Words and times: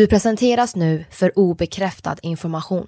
Du 0.00 0.06
presenteras 0.06 0.76
nu 0.76 1.04
för 1.10 1.38
obekräftad 1.38 2.16
information. 2.22 2.86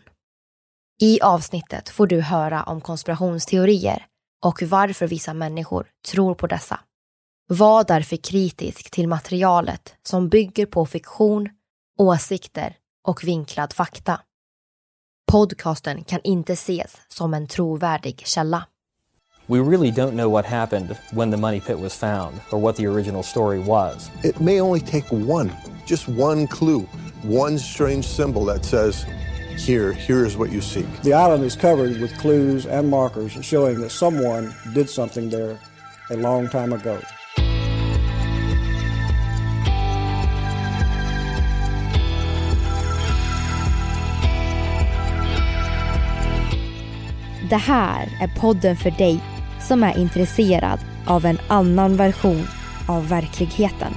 I 1.00 1.20
avsnittet 1.20 1.88
får 1.88 2.06
du 2.06 2.20
höra 2.20 2.62
om 2.62 2.80
konspirationsteorier 2.80 4.06
och 4.44 4.62
varför 4.62 5.06
vissa 5.06 5.34
människor 5.34 5.86
tror 6.08 6.34
på 6.34 6.46
dessa. 6.46 6.80
Var 7.48 7.84
därför 7.84 8.16
kritisk 8.16 8.90
till 8.90 9.08
materialet 9.08 9.94
som 10.02 10.28
bygger 10.28 10.66
på 10.66 10.86
fiktion, 10.86 11.48
åsikter 11.98 12.76
och 13.08 13.24
vinklad 13.24 13.72
fakta. 13.72 14.20
Podcasten 15.32 16.04
kan 16.04 16.20
inte 16.24 16.52
ses 16.52 16.96
som 17.08 17.34
en 17.34 17.46
trovärdig 17.46 18.22
källa. 18.26 18.66
We 19.48 19.58
really 19.58 19.90
don't 19.90 20.12
know 20.12 20.30
what 20.30 20.46
happened 20.46 20.96
when 21.10 21.30
the 21.30 21.36
money 21.36 21.60
pit 21.60 21.78
was 21.78 21.94
found 21.94 22.40
or 22.50 22.60
what 22.60 22.76
the 22.76 22.86
original 22.86 23.22
story 23.22 23.58
was. 23.58 24.10
It 24.24 24.40
may 24.40 24.60
only 24.60 24.80
take 24.80 25.12
one, 25.12 25.50
just 25.86 26.08
one 26.08 26.46
clue, 26.46 26.86
one 27.22 27.58
strange 27.58 28.06
symbol 28.06 28.44
that 28.46 28.64
says, 28.64 29.06
here, 29.56 29.92
here 29.92 30.24
is 30.24 30.36
what 30.36 30.50
you 30.50 30.60
seek. 30.60 30.86
The 31.02 31.12
island 31.12 31.44
is 31.44 31.56
covered 31.56 32.00
with 32.00 32.16
clues 32.18 32.66
and 32.66 32.88
markers 32.90 33.32
showing 33.44 33.80
that 33.80 33.90
someone 33.90 34.52
did 34.74 34.88
something 34.88 35.30
there 35.30 35.58
a 36.10 36.16
long 36.16 36.48
time 36.48 36.72
ago. 36.72 36.98
Det 47.50 47.56
här 47.56 48.08
är 48.20 48.40
podden 48.40 48.76
för 48.76 48.90
dig 48.90 49.20
som 49.60 49.82
är 49.82 49.98
intresserad 49.98 50.78
av 51.06 51.24
en 51.24 51.38
annan 51.48 51.96
version 51.96 52.46
av 52.88 53.08
verkligheten. 53.08 53.92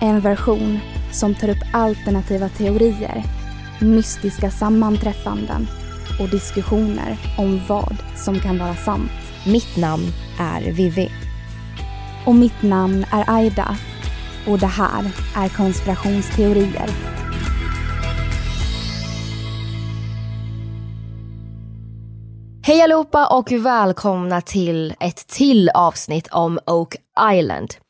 En 0.00 0.20
version 0.20 0.80
som 1.14 1.34
tar 1.34 1.48
upp 1.48 1.64
alternativa 1.72 2.48
teorier, 2.48 3.24
mystiska 3.80 4.50
sammanträffanden 4.50 5.66
och 6.20 6.28
diskussioner 6.28 7.16
om 7.38 7.60
vad 7.68 7.96
som 8.16 8.40
kan 8.40 8.58
vara 8.58 8.74
sant. 8.74 9.10
Mitt 9.46 9.76
namn 9.76 10.04
är 10.40 10.72
Vivi. 10.72 11.10
Och 12.26 12.34
mitt 12.34 12.62
namn 12.62 13.06
är 13.12 13.24
Aida. 13.26 13.76
Och 14.48 14.58
det 14.58 14.66
här 14.66 15.10
är 15.36 15.48
konspirationsteorier. 15.48 16.90
Hej 22.66 22.82
allihopa 22.82 23.26
och 23.26 23.52
välkomna 23.52 24.40
till 24.40 24.94
ett 25.00 25.26
till 25.26 25.70
avsnitt 25.74 26.28
om 26.32 26.58
Oak 26.66 26.96
Island. 27.32 27.83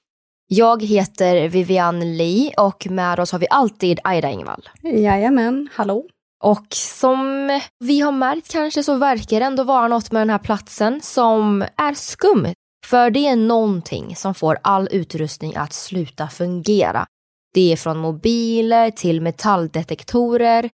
Jag 0.56 0.82
heter 0.82 1.48
Vivian 1.48 2.16
Lee 2.16 2.54
och 2.56 2.86
med 2.90 3.20
oss 3.20 3.32
har 3.32 3.38
vi 3.38 3.46
alltid 3.50 4.00
Aida 4.04 4.28
Engvall. 4.28 4.68
Jajamän, 4.82 5.68
hallå. 5.72 6.04
Och 6.44 6.66
som 6.70 7.50
vi 7.78 8.00
har 8.00 8.12
märkt 8.12 8.52
kanske 8.52 8.82
så 8.82 8.94
verkar 8.94 9.40
det 9.40 9.46
ändå 9.46 9.64
vara 9.64 9.88
något 9.88 10.12
med 10.12 10.20
den 10.20 10.30
här 10.30 10.38
platsen 10.38 11.00
som 11.00 11.64
är 11.76 11.94
skumt. 11.94 12.54
För 12.86 13.10
det 13.10 13.26
är 13.26 13.36
någonting 13.36 14.16
som 14.16 14.34
får 14.34 14.58
all 14.62 14.88
utrustning 14.90 15.56
att 15.56 15.72
sluta 15.72 16.28
fungera. 16.28 17.06
Det 17.54 17.72
är 17.72 17.76
från 17.76 17.98
mobiler 17.98 18.90
till 18.90 19.20
metalldetektorer 19.20 20.70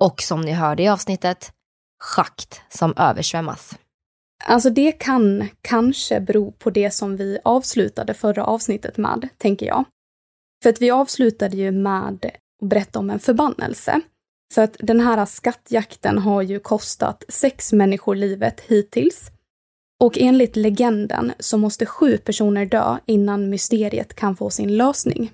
och 0.00 0.22
som 0.22 0.40
ni 0.40 0.52
hörde 0.52 0.82
i 0.82 0.88
avsnittet, 0.88 1.52
schakt 2.02 2.60
som 2.68 2.94
översvämmas. 2.96 3.74
Alltså 4.44 4.70
det 4.70 4.92
kan 4.92 5.48
kanske 5.62 6.20
bero 6.20 6.52
på 6.52 6.70
det 6.70 6.90
som 6.90 7.16
vi 7.16 7.38
avslutade 7.44 8.14
förra 8.14 8.44
avsnittet 8.44 8.96
med, 8.96 9.28
tänker 9.38 9.66
jag. 9.66 9.84
För 10.62 10.70
att 10.70 10.82
vi 10.82 10.90
avslutade 10.90 11.56
ju 11.56 11.70
med 11.70 12.08
att 12.24 12.68
berätta 12.68 12.98
om 12.98 13.10
en 13.10 13.18
förbannelse. 13.18 14.00
För 14.54 14.62
att 14.62 14.76
den 14.78 15.00
här 15.00 15.26
skattjakten 15.26 16.18
har 16.18 16.42
ju 16.42 16.60
kostat 16.60 17.24
sex 17.28 17.72
människor 17.72 18.14
livet 18.14 18.60
hittills. 18.60 19.30
Och 20.00 20.18
enligt 20.18 20.56
legenden 20.56 21.32
så 21.38 21.58
måste 21.58 21.86
sju 21.86 22.18
personer 22.18 22.66
dö 22.66 22.98
innan 23.06 23.50
mysteriet 23.50 24.14
kan 24.14 24.36
få 24.36 24.50
sin 24.50 24.76
lösning. 24.76 25.32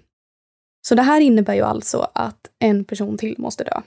Så 0.88 0.94
det 0.94 1.02
här 1.02 1.20
innebär 1.20 1.54
ju 1.54 1.62
alltså 1.62 2.10
att 2.14 2.40
en 2.58 2.84
person 2.84 3.18
till 3.18 3.34
måste 3.38 3.64
dö. 3.64 3.80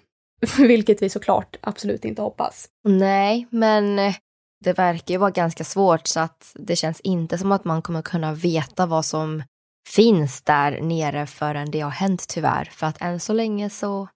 Vilket 0.68 1.02
vi 1.02 1.10
såklart 1.10 1.58
absolut 1.62 2.06
inte 2.06 2.22
hoppas. 2.22 2.70
Nej, 2.88 3.48
men 3.50 4.00
eh, 4.00 4.16
det 4.64 4.74
verkar 4.74 5.14
ju 5.14 5.18
vara 5.18 5.32
ganska 5.32 5.64
svårt 5.64 6.08
så 6.08 6.20
att 6.20 6.52
det 6.56 6.76
känns 6.76 7.00
inte 7.00 7.38
som 7.38 7.52
att 7.52 7.66
man 7.66 7.82
kommer 7.82 8.02
kunna 8.02 8.34
veta 8.34 8.86
vad 8.86 9.06
som 9.06 9.44
finns 9.88 10.42
där 10.42 10.82
nere 10.82 11.26
förrän 11.26 11.72
det 11.72 11.80
har 11.80 11.92
hänt 11.92 12.28
tyvärr. 12.28 12.66
För 12.66 12.88
att 12.88 13.02
än 13.02 13.20
så 13.20 13.34
länge 13.34 13.70
så 13.70 14.08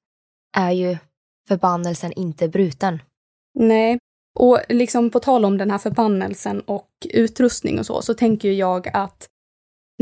är 0.58 0.72
ju 0.72 0.98
förbannelsen 1.48 2.14
inte 2.14 2.48
bruten. 2.48 3.02
Nej, 3.60 4.00
och 4.40 4.60
liksom 4.70 5.10
på 5.10 5.20
tal 5.20 5.46
om 5.46 5.58
den 5.58 5.72
här 5.72 5.78
förbannelsen 5.78 6.62
och 6.62 6.90
utrustning 7.10 7.80
och 7.80 7.86
så, 7.86 8.02
så 8.02 8.14
tänker 8.14 8.52
jag 8.52 8.88
att 8.94 9.28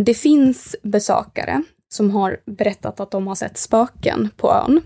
det 0.01 0.13
finns 0.13 0.75
besökare 0.83 1.63
som 1.93 2.11
har 2.11 2.37
berättat 2.45 2.99
att 2.99 3.11
de 3.11 3.27
har 3.27 3.35
sett 3.35 3.57
spöken 3.57 4.29
på 4.37 4.51
ön. 4.53 4.81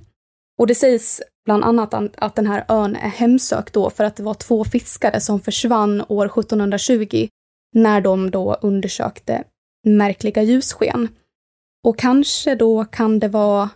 Och 0.59 0.67
det 0.67 0.75
sägs 0.75 1.21
bland 1.45 1.63
annat 1.63 1.94
att 1.94 2.35
den 2.35 2.47
här 2.47 2.65
ön 2.67 2.95
är 2.95 3.09
hemsökt 3.09 3.73
då 3.73 3.89
för 3.89 4.03
att 4.03 4.15
det 4.15 4.23
var 4.23 4.33
två 4.33 4.63
fiskare 4.65 5.21
som 5.21 5.39
försvann 5.39 6.03
år 6.07 6.25
1720 6.25 7.27
när 7.75 8.01
de 8.01 8.31
då 8.31 8.53
undersökte 8.61 9.44
märkliga 9.88 10.44
ljussken. 10.44 11.07
Och 11.88 12.00
kanske 12.00 12.56
då 12.56 12.85
kan 12.85 13.19
det 13.19 13.27
vara 13.27 13.69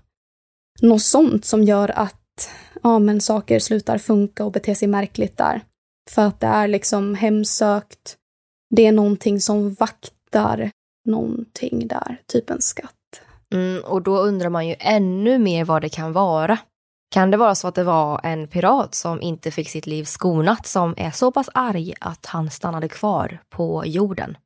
något 0.81 1.01
sånt 1.01 1.45
som 1.45 1.63
gör 1.63 1.91
att 1.99 2.49
ja, 2.83 2.99
men 2.99 3.21
saker 3.21 3.59
slutar 3.59 3.97
funka 3.97 4.45
och 4.45 4.51
bete 4.51 4.75
sig 4.75 4.87
märkligt 4.87 5.37
där. 5.37 5.61
För 6.09 6.21
att 6.21 6.39
det 6.39 6.47
är 6.47 6.67
liksom 6.67 7.15
hemsökt. 7.15 8.17
Det 8.75 8.85
är 8.85 8.91
någonting 8.91 9.41
som 9.41 9.73
vaktar 9.73 10.71
någonting 11.09 11.87
där, 11.87 12.21
typ 12.25 12.49
en 12.49 12.61
skatt. 12.61 13.21
Mm, 13.53 13.83
och 13.83 14.01
då 14.01 14.17
undrar 14.17 14.49
man 14.49 14.67
ju 14.67 14.75
ännu 14.79 15.37
mer 15.37 15.65
vad 15.65 15.81
det 15.81 15.89
kan 15.89 16.13
vara. 16.13 16.57
Kan 17.13 17.31
det 17.31 17.37
vara 17.37 17.55
så 17.55 17.67
att 17.67 17.75
det 17.75 17.83
var 17.83 18.21
en 18.23 18.47
pirat 18.47 18.95
som 18.95 19.21
inte 19.21 19.51
fick 19.51 19.69
sitt 19.69 19.87
liv 19.87 20.03
skonat 20.03 20.67
som 20.67 20.93
är 20.97 21.11
så 21.11 21.31
pass 21.31 21.49
arg 21.53 21.93
att 21.99 22.25
han 22.25 22.49
stannade 22.49 22.87
kvar 22.87 23.39
på 23.49 23.83
jorden 23.85 24.37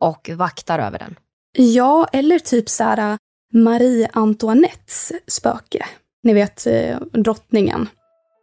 och 0.00 0.30
vaktar 0.34 0.78
över 0.78 0.98
den? 0.98 1.14
Ja, 1.56 2.08
eller 2.12 2.38
typ 2.38 2.68
så 2.68 2.84
här 2.84 3.18
Marie 3.52 4.08
Antoinettes 4.12 5.12
spöke. 5.26 5.86
Ni 6.22 6.34
vet 6.34 6.66
eh, 6.66 6.98
drottningen. 7.00 7.88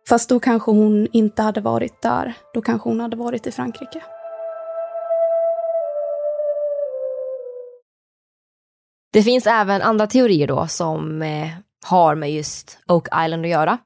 Fast 0.09 0.29
då 0.29 0.39
kanske 0.39 0.71
hon 0.71 1.07
inte 1.12 1.41
hade 1.41 1.62
varit 1.62 2.01
där. 2.01 2.33
Då 2.53 2.62
kanske 2.62 2.89
hon 2.89 3.00
hade 3.00 3.15
varit 3.15 3.47
i 3.47 3.51
Frankrike. 3.51 4.01
Det 9.13 9.24
finns 9.24 9.47
även 9.47 9.81
andra 9.81 10.07
teorier 10.07 10.47
då 10.47 10.67
som 10.67 11.21
eh, 11.21 11.50
har 11.86 12.16
med 12.16 12.31
just 12.31 12.80
Oak 12.88 13.07
Island 13.07 13.45
att 13.45 13.51
göra. 13.51 13.78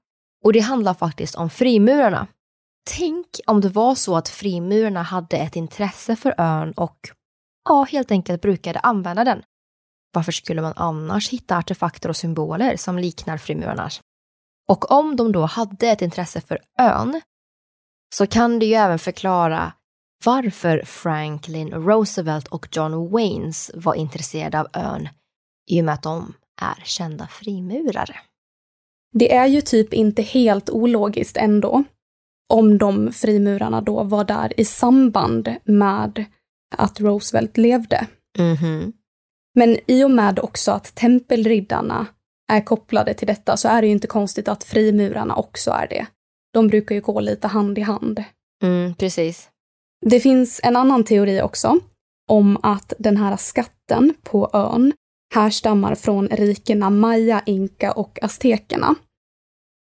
Och 0.44 0.54
det 0.54 0.60
handlar 0.60 0.94
faktiskt 0.94 1.36
om 1.36 1.50
frimurarna. 1.50 2.28
Tänk 2.90 3.28
om 3.48 3.62
det 3.62 3.70
var 3.70 3.96
så 3.96 4.16
att 4.16 4.30
frimurarna 4.30 5.02
hade 5.02 5.38
ett 5.38 5.56
intresse 5.56 6.16
för 6.16 6.36
ön 6.38 6.72
och 6.72 7.10
ja, 7.70 7.84
helt 7.84 8.12
enkelt 8.12 8.42
brukade 8.42 8.80
använda 8.80 9.24
den. 9.24 9.44
Varför 10.14 10.32
skulle 10.32 10.62
man 10.62 10.74
annars 10.76 11.30
hitta 11.30 11.58
artefakter 11.58 12.10
och 12.10 12.18
symboler 12.18 12.78
som 12.78 13.00
liknar 13.00 13.38
frimurarnas? 13.38 14.02
Och 14.68 14.92
om 14.92 15.16
de 15.16 15.32
då 15.32 15.46
hade 15.46 15.88
ett 15.88 16.02
intresse 16.02 16.42
för 16.42 16.60
ön 16.80 17.22
så 18.16 18.28
kan 18.28 18.60
det 18.60 18.66
ju 18.66 18.74
även 18.74 19.00
förklara 19.00 19.74
varför 20.26 20.84
Franklin 20.86 21.72
Roosevelt 21.74 22.48
och 22.48 22.68
John 22.72 23.12
Waynes 23.12 23.72
var 23.74 23.96
intresserade 23.96 24.60
av 24.60 24.68
ön 24.74 25.10
i 25.72 25.82
och 25.82 25.86
med 25.86 25.94
att 25.94 26.04
de 26.04 26.34
är 26.62 26.84
kända 26.84 27.28
frimurare. 27.28 28.16
Det 29.14 29.36
är 29.36 29.48
ju 29.48 29.62
typ 29.62 29.94
inte 29.94 30.22
helt 30.22 30.70
ologiskt 30.70 31.38
ändå 31.38 31.84
om 32.54 32.78
de 32.78 33.12
frimurarna 33.12 33.82
då 33.82 34.04
var 34.04 34.24
där 34.24 34.60
i 34.60 34.66
samband 34.66 35.56
med 35.64 36.26
att 36.76 37.00
Roosevelt 37.00 37.58
levde. 37.58 38.08
Mm 38.40 38.56
-hmm. 38.56 38.94
Men 39.56 39.78
i 39.88 40.04
och 40.04 40.12
med 40.12 40.40
också 40.40 40.72
att 40.72 40.96
tempelriddarna 40.96 42.08
är 42.52 42.62
kopplade 42.62 43.14
till 43.14 43.28
detta 43.28 43.58
så 43.58 43.68
är 43.68 43.82
det 43.82 43.88
ju 43.88 43.94
inte 43.94 44.08
konstigt 44.08 44.48
att 44.48 44.64
frimurarna 44.64 45.36
också 45.36 45.72
är 45.72 45.88
det. 45.88 46.06
De 46.54 46.68
brukar 46.68 46.96
ju 46.96 47.02
gå 47.02 47.20
lite 47.20 47.48
hand 47.48 47.78
i 47.78 47.82
hand. 47.82 48.24
Mm, 48.64 48.96
precis. 48.96 49.50
Det 50.06 50.20
finns 50.20 50.60
en 50.64 50.76
annan 50.76 51.04
teori 51.04 51.42
också 51.42 51.80
om 52.30 52.58
att 52.64 52.94
den 53.00 53.18
här 53.18 53.38
skatten 53.38 54.14
på 54.24 54.50
ön 54.54 54.94
härstammar 55.34 55.96
från 55.96 56.28
rikena 56.28 56.90
maya, 56.90 57.42
inka 57.46 57.92
och 57.92 58.20
aztekerna. 58.22 58.96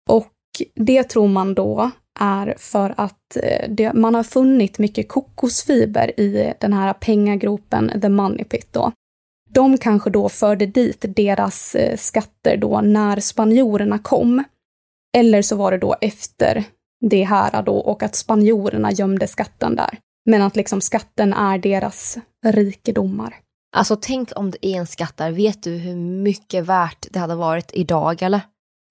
Och 0.09 0.33
det 0.75 1.03
tror 1.03 1.27
man 1.27 1.53
då 1.53 1.91
är 2.19 2.55
för 2.57 2.93
att 2.97 3.37
eh, 3.43 3.69
det, 3.69 3.93
man 3.93 4.15
har 4.15 4.23
funnit 4.23 4.79
mycket 4.79 5.09
kokosfiber 5.09 6.19
i 6.19 6.53
den 6.59 6.73
här 6.73 6.93
pengagropen 6.93 8.01
The 8.01 8.09
Money 8.09 8.43
Pit 8.43 8.67
då. 8.71 8.91
De 9.49 9.77
kanske 9.77 10.09
då 10.09 10.29
förde 10.29 10.65
dit 10.65 11.05
deras 11.15 11.75
eh, 11.75 11.97
skatter 11.97 12.57
då 12.57 12.81
när 12.81 13.19
spanjorerna 13.19 13.99
kom. 13.99 14.43
Eller 15.17 15.41
så 15.41 15.55
var 15.55 15.71
det 15.71 15.77
då 15.77 15.95
efter 16.01 16.63
det 17.01 17.23
här 17.23 17.63
då 17.63 17.77
och 17.77 18.03
att 18.03 18.15
spanjorerna 18.15 18.91
gömde 18.91 19.27
skatten 19.27 19.75
där. 19.75 19.97
Men 20.25 20.41
att 20.41 20.55
liksom 20.55 20.81
skatten 20.81 21.33
är 21.33 21.57
deras 21.57 22.17
rikedomar. 22.45 23.35
Alltså 23.71 23.97
tänk 24.01 24.29
om 24.35 24.51
det 24.51 24.65
är 24.65 24.75
en 24.75 24.87
skatt 24.87 25.17
där, 25.17 25.31
vet 25.31 25.63
du 25.63 25.71
hur 25.71 25.95
mycket 25.95 26.65
värt 26.65 27.07
det 27.11 27.19
hade 27.19 27.35
varit 27.35 27.71
idag 27.73 28.21
eller? 28.21 28.41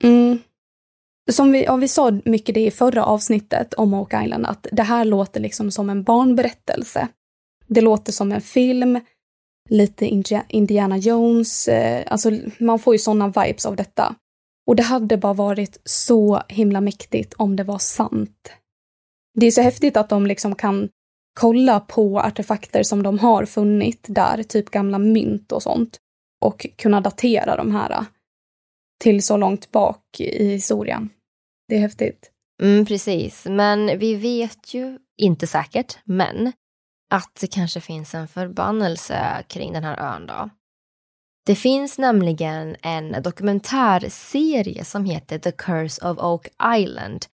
Mm. 0.02 0.38
Som 1.30 1.52
vi, 1.52 1.64
ja, 1.64 1.76
vi 1.76 1.88
sa 1.88 2.20
mycket 2.24 2.54
det 2.54 2.66
i 2.66 2.70
förra 2.70 3.04
avsnittet 3.04 3.74
om 3.74 3.94
Oak 3.94 4.14
Island, 4.24 4.46
att 4.46 4.66
det 4.72 4.82
här 4.82 5.04
låter 5.04 5.40
liksom 5.40 5.70
som 5.70 5.90
en 5.90 6.02
barnberättelse. 6.02 7.08
Det 7.66 7.80
låter 7.80 8.12
som 8.12 8.32
en 8.32 8.40
film, 8.40 9.00
lite 9.68 10.06
Indiana 10.48 10.96
Jones, 10.96 11.68
eh, 11.68 12.04
alltså 12.06 12.30
man 12.58 12.78
får 12.78 12.94
ju 12.94 12.98
sådana 12.98 13.28
vibes 13.28 13.66
av 13.66 13.76
detta. 13.76 14.14
Och 14.66 14.76
det 14.76 14.82
hade 14.82 15.16
bara 15.16 15.32
varit 15.32 15.80
så 15.84 16.42
himla 16.48 16.80
mäktigt 16.80 17.34
om 17.34 17.56
det 17.56 17.64
var 17.64 17.78
sant. 17.78 18.52
Det 19.34 19.46
är 19.46 19.50
så 19.50 19.60
häftigt 19.60 19.96
att 19.96 20.08
de 20.08 20.26
liksom 20.26 20.54
kan 20.54 20.88
kolla 21.38 21.80
på 21.80 22.20
artefakter 22.20 22.82
som 22.82 23.02
de 23.02 23.18
har 23.18 23.44
funnit 23.44 24.06
där, 24.08 24.42
typ 24.42 24.70
gamla 24.70 24.98
mynt 24.98 25.52
och 25.52 25.62
sånt, 25.62 25.98
och 26.44 26.66
kunna 26.76 27.00
datera 27.00 27.56
de 27.56 27.74
här 27.74 27.90
äh, 27.90 28.02
till 29.00 29.22
så 29.22 29.36
långt 29.36 29.72
bak 29.72 30.20
i 30.20 30.44
historien. 30.48 31.10
Det 31.68 31.76
är 31.76 31.80
häftigt. 31.80 32.30
Mm, 32.62 32.86
precis, 32.86 33.44
men 33.44 33.98
vi 33.98 34.14
vet 34.14 34.74
ju 34.74 34.98
inte 35.16 35.46
säkert, 35.46 35.98
men 36.04 36.52
att 37.10 37.38
det 37.40 37.46
kanske 37.46 37.80
finns 37.80 38.14
en 38.14 38.28
förbannelse 38.28 39.44
kring 39.48 39.72
den 39.72 39.84
här 39.84 40.14
ön 40.14 40.26
då. 40.26 40.50
Det 41.46 41.54
finns 41.54 41.98
nämligen 41.98 42.76
en 42.82 43.22
dokumentärserie 43.22 44.84
som 44.84 45.04
heter 45.04 45.38
The 45.38 45.52
Curse 45.52 46.08
of 46.08 46.18
Oak 46.18 46.48
Island 46.78 47.26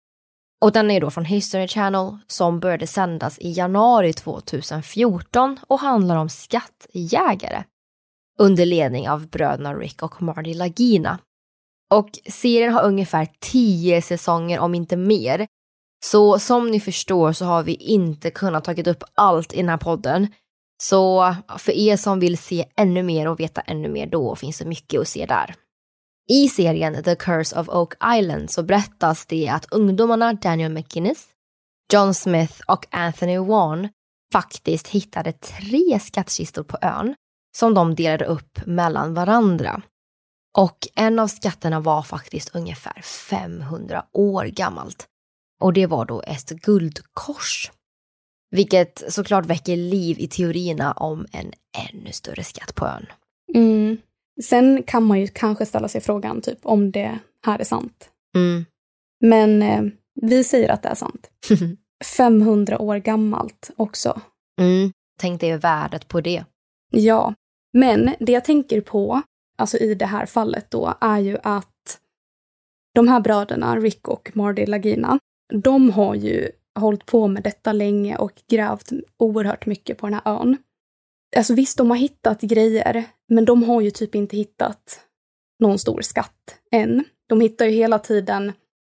och 0.63 0.71
den 0.71 0.91
är 0.91 1.01
då 1.01 1.11
från 1.11 1.25
History 1.25 1.67
Channel 1.67 2.17
som 2.27 2.59
började 2.59 2.87
sändas 2.87 3.39
i 3.39 3.51
januari 3.51 4.13
2014 4.13 5.59
och 5.67 5.79
handlar 5.79 6.15
om 6.15 6.29
skattjägare 6.29 7.63
under 8.39 8.65
ledning 8.65 9.09
av 9.09 9.27
bröderna 9.27 9.73
Rick 9.73 10.03
och 10.03 10.21
Marty 10.21 10.53
Lagina. 10.53 11.19
Och 11.93 12.09
serien 12.29 12.73
har 12.73 12.83
ungefär 12.83 13.27
tio 13.39 14.01
säsonger 14.01 14.59
om 14.59 14.75
inte 14.75 14.97
mer. 14.97 15.47
Så 16.05 16.39
som 16.39 16.71
ni 16.71 16.79
förstår 16.79 17.33
så 17.33 17.45
har 17.45 17.63
vi 17.63 17.73
inte 17.73 18.31
kunnat 18.31 18.63
tagit 18.63 18.87
upp 18.87 19.03
allt 19.13 19.53
i 19.53 19.57
den 19.57 19.69
här 19.69 19.77
podden. 19.77 20.27
Så 20.83 21.35
för 21.57 21.71
er 21.71 21.97
som 21.97 22.19
vill 22.19 22.37
se 22.37 22.65
ännu 22.77 23.03
mer 23.03 23.27
och 23.27 23.39
veta 23.39 23.61
ännu 23.61 23.89
mer 23.89 24.07
då 24.07 24.35
finns 24.35 24.57
det 24.57 24.65
mycket 24.65 25.01
att 25.01 25.07
se 25.07 25.25
där. 25.25 25.55
I 26.29 26.49
serien 26.49 27.03
The 27.03 27.15
Curse 27.15 27.59
of 27.59 27.69
Oak 27.69 27.93
Island 28.19 28.51
så 28.51 28.63
berättas 28.63 29.25
det 29.25 29.49
att 29.49 29.73
ungdomarna 29.73 30.33
Daniel 30.33 30.71
McInnes, 30.71 31.27
John 31.93 32.13
Smith 32.13 32.61
och 32.67 32.85
Anthony 32.91 33.37
Wan 33.37 33.89
faktiskt 34.33 34.87
hittade 34.87 35.31
tre 35.31 35.99
skattkistor 35.99 36.63
på 36.63 36.77
ön 36.81 37.15
som 37.57 37.73
de 37.73 37.95
delade 37.95 38.25
upp 38.25 38.65
mellan 38.65 39.13
varandra. 39.13 39.81
Och 40.57 40.77
en 40.95 41.19
av 41.19 41.27
skatterna 41.27 41.79
var 41.79 42.01
faktiskt 42.01 42.55
ungefär 42.55 43.01
500 43.01 44.05
år 44.13 44.45
gammalt. 44.45 45.05
Och 45.61 45.73
det 45.73 45.85
var 45.85 46.05
då 46.05 46.21
ett 46.21 46.49
guldkors. 46.49 47.71
Vilket 48.51 49.13
såklart 49.13 49.45
väcker 49.45 49.77
liv 49.77 50.19
i 50.19 50.27
teorierna 50.27 50.91
om 50.91 51.27
en 51.31 51.51
ännu 51.91 52.11
större 52.11 52.43
skatt 52.43 52.75
på 52.75 52.85
ön. 52.87 53.05
Mm. 53.53 53.97
Sen 54.41 54.83
kan 54.83 55.03
man 55.03 55.19
ju 55.19 55.27
kanske 55.27 55.65
ställa 55.65 55.87
sig 55.87 56.01
frågan 56.01 56.41
typ 56.41 56.59
om 56.63 56.91
det 56.91 57.19
här 57.45 57.59
är 57.59 57.63
sant. 57.63 58.09
Mm. 58.35 58.65
Men 59.21 59.61
eh, 59.61 59.83
vi 60.21 60.43
säger 60.43 60.69
att 60.69 60.83
det 60.83 60.89
är 60.89 60.95
sant. 60.95 61.29
500 62.17 62.79
år 62.79 62.97
gammalt 62.97 63.71
också. 63.75 64.21
Mm. 64.61 64.91
Tänk 65.19 65.41
dig 65.41 65.57
värdet 65.57 66.07
på 66.07 66.21
det. 66.21 66.45
Ja, 66.91 67.33
men 67.73 68.15
det 68.19 68.31
jag 68.31 68.45
tänker 68.45 68.81
på, 68.81 69.21
alltså 69.57 69.77
i 69.77 69.95
det 69.95 70.05
här 70.05 70.25
fallet 70.25 70.71
då, 70.71 70.93
är 71.01 71.19
ju 71.19 71.37
att 71.43 71.99
de 72.95 73.07
här 73.07 73.19
bröderna, 73.19 73.77
Rick 73.77 74.07
och 74.07 74.31
Marty 74.33 74.65
Lagina, 74.65 75.19
de 75.53 75.91
har 75.91 76.15
ju 76.15 76.49
hållit 76.79 77.05
på 77.05 77.27
med 77.27 77.43
detta 77.43 77.73
länge 77.73 78.17
och 78.17 78.41
grävt 78.49 78.91
oerhört 79.17 79.65
mycket 79.65 79.97
på 79.97 80.07
den 80.07 80.13
här 80.13 80.39
ön. 80.39 80.57
Alltså 81.35 81.53
visst, 81.53 81.77
de 81.77 81.89
har 81.89 81.97
hittat 81.97 82.41
grejer, 82.41 83.03
men 83.29 83.45
de 83.45 83.63
har 83.63 83.81
ju 83.81 83.91
typ 83.91 84.15
inte 84.15 84.37
hittat 84.37 84.99
någon 85.59 85.79
stor 85.79 86.01
skatt 86.01 86.59
än. 86.71 87.03
De 87.29 87.41
hittar 87.41 87.65
ju 87.65 87.71
hela 87.71 87.99
tiden 87.99 88.53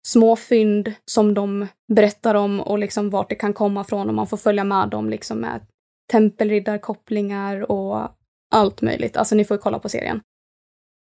småfynd 0.07 0.93
som 1.05 1.35
de 1.35 1.67
berättar 1.93 2.35
om 2.35 2.61
och 2.61 2.79
liksom 2.79 3.11
vart 3.11 3.29
det 3.29 3.35
kan 3.35 3.53
komma 3.53 3.85
från 3.85 4.09
och 4.09 4.15
man 4.15 4.27
får 4.27 4.37
följa 4.37 4.65
med 4.65 4.89
dem 4.89 5.11
liksom 5.11 5.39
med 5.39 5.67
tempelriddarkopplingar 6.13 7.71
och 7.71 8.09
allt 8.51 8.83
möjligt. 8.83 9.17
Alltså 9.17 9.35
ni 9.35 9.45
får 9.45 9.57
ju 9.57 9.61
kolla 9.61 9.79
på 9.79 9.89
serien. 9.89 10.21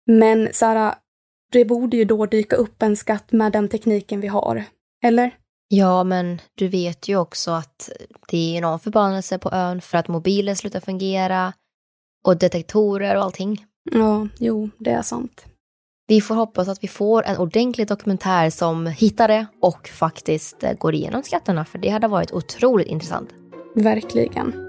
Men 0.07 0.49
så 0.51 0.65
här, 0.65 0.95
det 1.51 1.65
borde 1.65 1.97
ju 1.97 2.05
då 2.05 2.25
dyka 2.25 2.55
upp 2.55 2.81
en 2.81 2.95
skatt 2.95 3.31
med 3.31 3.51
den 3.51 3.69
tekniken 3.69 4.21
vi 4.21 4.27
har. 4.27 4.63
Eller? 5.03 5.35
Ja, 5.71 6.03
men 6.03 6.41
du 6.55 6.67
vet 6.67 7.07
ju 7.07 7.17
också 7.17 7.51
att 7.51 7.89
det 8.27 8.57
är 8.57 8.61
någon 8.61 8.79
förbannelse 8.79 9.37
på 9.37 9.51
ön 9.51 9.81
för 9.81 9.97
att 9.97 10.07
mobilen 10.07 10.55
slutar 10.55 10.79
fungera 10.79 11.53
och 12.25 12.37
detektorer 12.37 13.15
och 13.15 13.23
allting. 13.23 13.65
Ja, 13.91 14.27
jo, 14.37 14.69
det 14.77 14.91
är 14.91 15.01
sant. 15.01 15.45
Vi 16.07 16.21
får 16.21 16.35
hoppas 16.35 16.67
att 16.67 16.83
vi 16.83 16.87
får 16.87 17.23
en 17.23 17.37
ordentlig 17.37 17.87
dokumentär 17.87 18.49
som 18.49 18.87
hittar 18.87 19.27
det 19.27 19.45
och 19.61 19.87
faktiskt 19.87 20.63
eh, 20.63 20.73
går 20.73 20.95
igenom 20.95 21.23
skatterna, 21.23 21.65
för 21.65 21.77
det 21.77 21.89
hade 21.89 22.07
varit 22.07 22.31
otroligt 22.31 22.87
intressant. 22.87 23.29
Verkligen. 23.75 24.68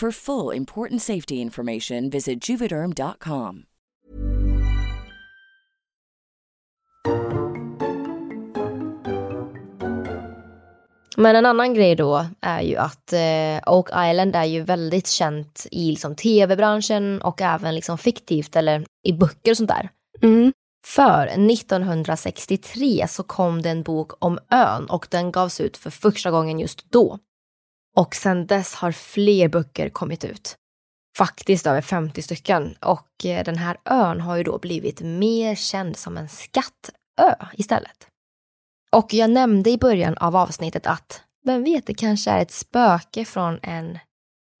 For 0.00 0.10
full 0.12 0.56
important 0.56 1.02
safety 1.02 1.34
information, 1.34 2.10
visit 2.10 2.48
juvederm.com. 2.48 3.62
Men 11.16 11.36
en 11.36 11.46
annan 11.46 11.74
grej 11.74 11.96
då 11.96 12.26
är 12.40 12.60
ju 12.60 12.76
att 12.76 13.12
eh, 13.12 13.72
Oak 13.72 13.88
Island 13.88 14.36
är 14.36 14.44
ju 14.44 14.62
väldigt 14.62 15.08
känt 15.08 15.66
i 15.70 15.90
liksom, 15.90 16.16
tv-branschen 16.16 17.22
och 17.22 17.42
även 17.42 17.74
liksom 17.74 17.98
fiktivt 17.98 18.56
eller 18.56 18.86
i 19.04 19.12
böcker 19.12 19.50
och 19.50 19.56
sånt 19.56 19.70
där. 19.70 19.88
Mm. 20.22 20.52
För 20.86 21.26
1963 21.26 23.06
så 23.08 23.22
kom 23.22 23.62
det 23.62 23.70
en 23.70 23.82
bok 23.82 24.12
om 24.18 24.38
ön 24.50 24.86
och 24.86 25.06
den 25.10 25.32
gavs 25.32 25.60
ut 25.60 25.76
för 25.76 25.90
första 25.90 26.30
gången 26.30 26.60
just 26.60 26.90
då. 26.90 27.18
Och 27.96 28.14
sedan 28.14 28.46
dess 28.46 28.74
har 28.74 28.92
fler 28.92 29.48
böcker 29.48 29.88
kommit 29.88 30.24
ut. 30.24 30.56
Faktiskt 31.18 31.66
över 31.66 31.80
50 31.80 32.22
stycken. 32.22 32.76
Och 32.80 33.24
eh, 33.24 33.44
den 33.44 33.58
här 33.58 33.76
ön 33.84 34.20
har 34.20 34.36
ju 34.36 34.42
då 34.42 34.58
blivit 34.58 35.00
mer 35.00 35.54
känd 35.54 35.96
som 35.96 36.16
en 36.16 36.28
skattö 36.28 37.34
istället. 37.52 38.06
Och 38.92 39.14
jag 39.14 39.30
nämnde 39.30 39.70
i 39.70 39.78
början 39.78 40.18
av 40.18 40.36
avsnittet 40.36 40.86
att, 40.86 41.22
vem 41.44 41.64
vet, 41.64 41.86
det 41.86 41.94
kanske 41.94 42.30
är 42.30 42.42
ett 42.42 42.50
spöke 42.50 43.24
från 43.24 43.58
en 43.62 43.98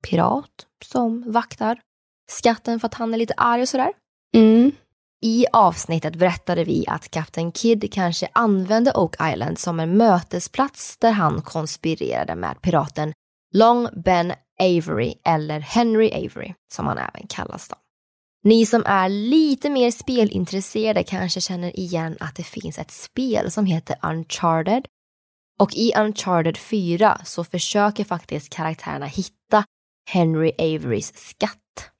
pirat 0.08 0.66
som 0.84 1.32
vaktar 1.32 1.80
skatten 2.30 2.80
för 2.80 2.86
att 2.86 2.94
han 2.94 3.14
är 3.14 3.18
lite 3.18 3.34
arg 3.36 3.62
och 3.62 3.68
sådär. 3.68 3.92
Mm. 4.36 4.72
I 5.24 5.46
avsnittet 5.52 6.16
berättade 6.16 6.64
vi 6.64 6.84
att 6.88 7.10
Kapten 7.10 7.52
Kidd 7.52 7.92
kanske 7.92 8.28
använde 8.32 8.92
Oak 8.92 9.16
Island 9.32 9.58
som 9.58 9.80
en 9.80 9.96
mötesplats 9.96 10.96
där 10.96 11.12
han 11.12 11.42
konspirerade 11.42 12.34
med 12.34 12.62
piraten 12.62 13.12
Long 13.56 13.88
Ben 14.04 14.32
Avery 14.60 15.14
eller 15.24 15.60
Henry 15.60 16.10
Avery 16.12 16.54
som 16.72 16.86
han 16.86 16.98
även 16.98 17.26
kallas 17.28 17.68
då. 17.68 17.76
Ni 18.44 18.66
som 18.66 18.82
är 18.86 19.08
lite 19.08 19.70
mer 19.70 19.90
spelintresserade 19.90 21.02
kanske 21.02 21.40
känner 21.40 21.78
igen 21.78 22.16
att 22.20 22.36
det 22.36 22.42
finns 22.42 22.78
ett 22.78 22.90
spel 22.90 23.50
som 23.50 23.66
heter 23.66 23.96
Uncharted. 24.02 24.86
Och 25.60 25.74
i 25.74 25.92
Uncharted 25.96 26.56
4 26.56 27.20
så 27.24 27.44
försöker 27.44 28.04
faktiskt 28.04 28.50
karaktärerna 28.50 29.06
hitta 29.06 29.64
Henry 30.10 30.52
Averys 30.58 31.16
skatt. 31.16 31.90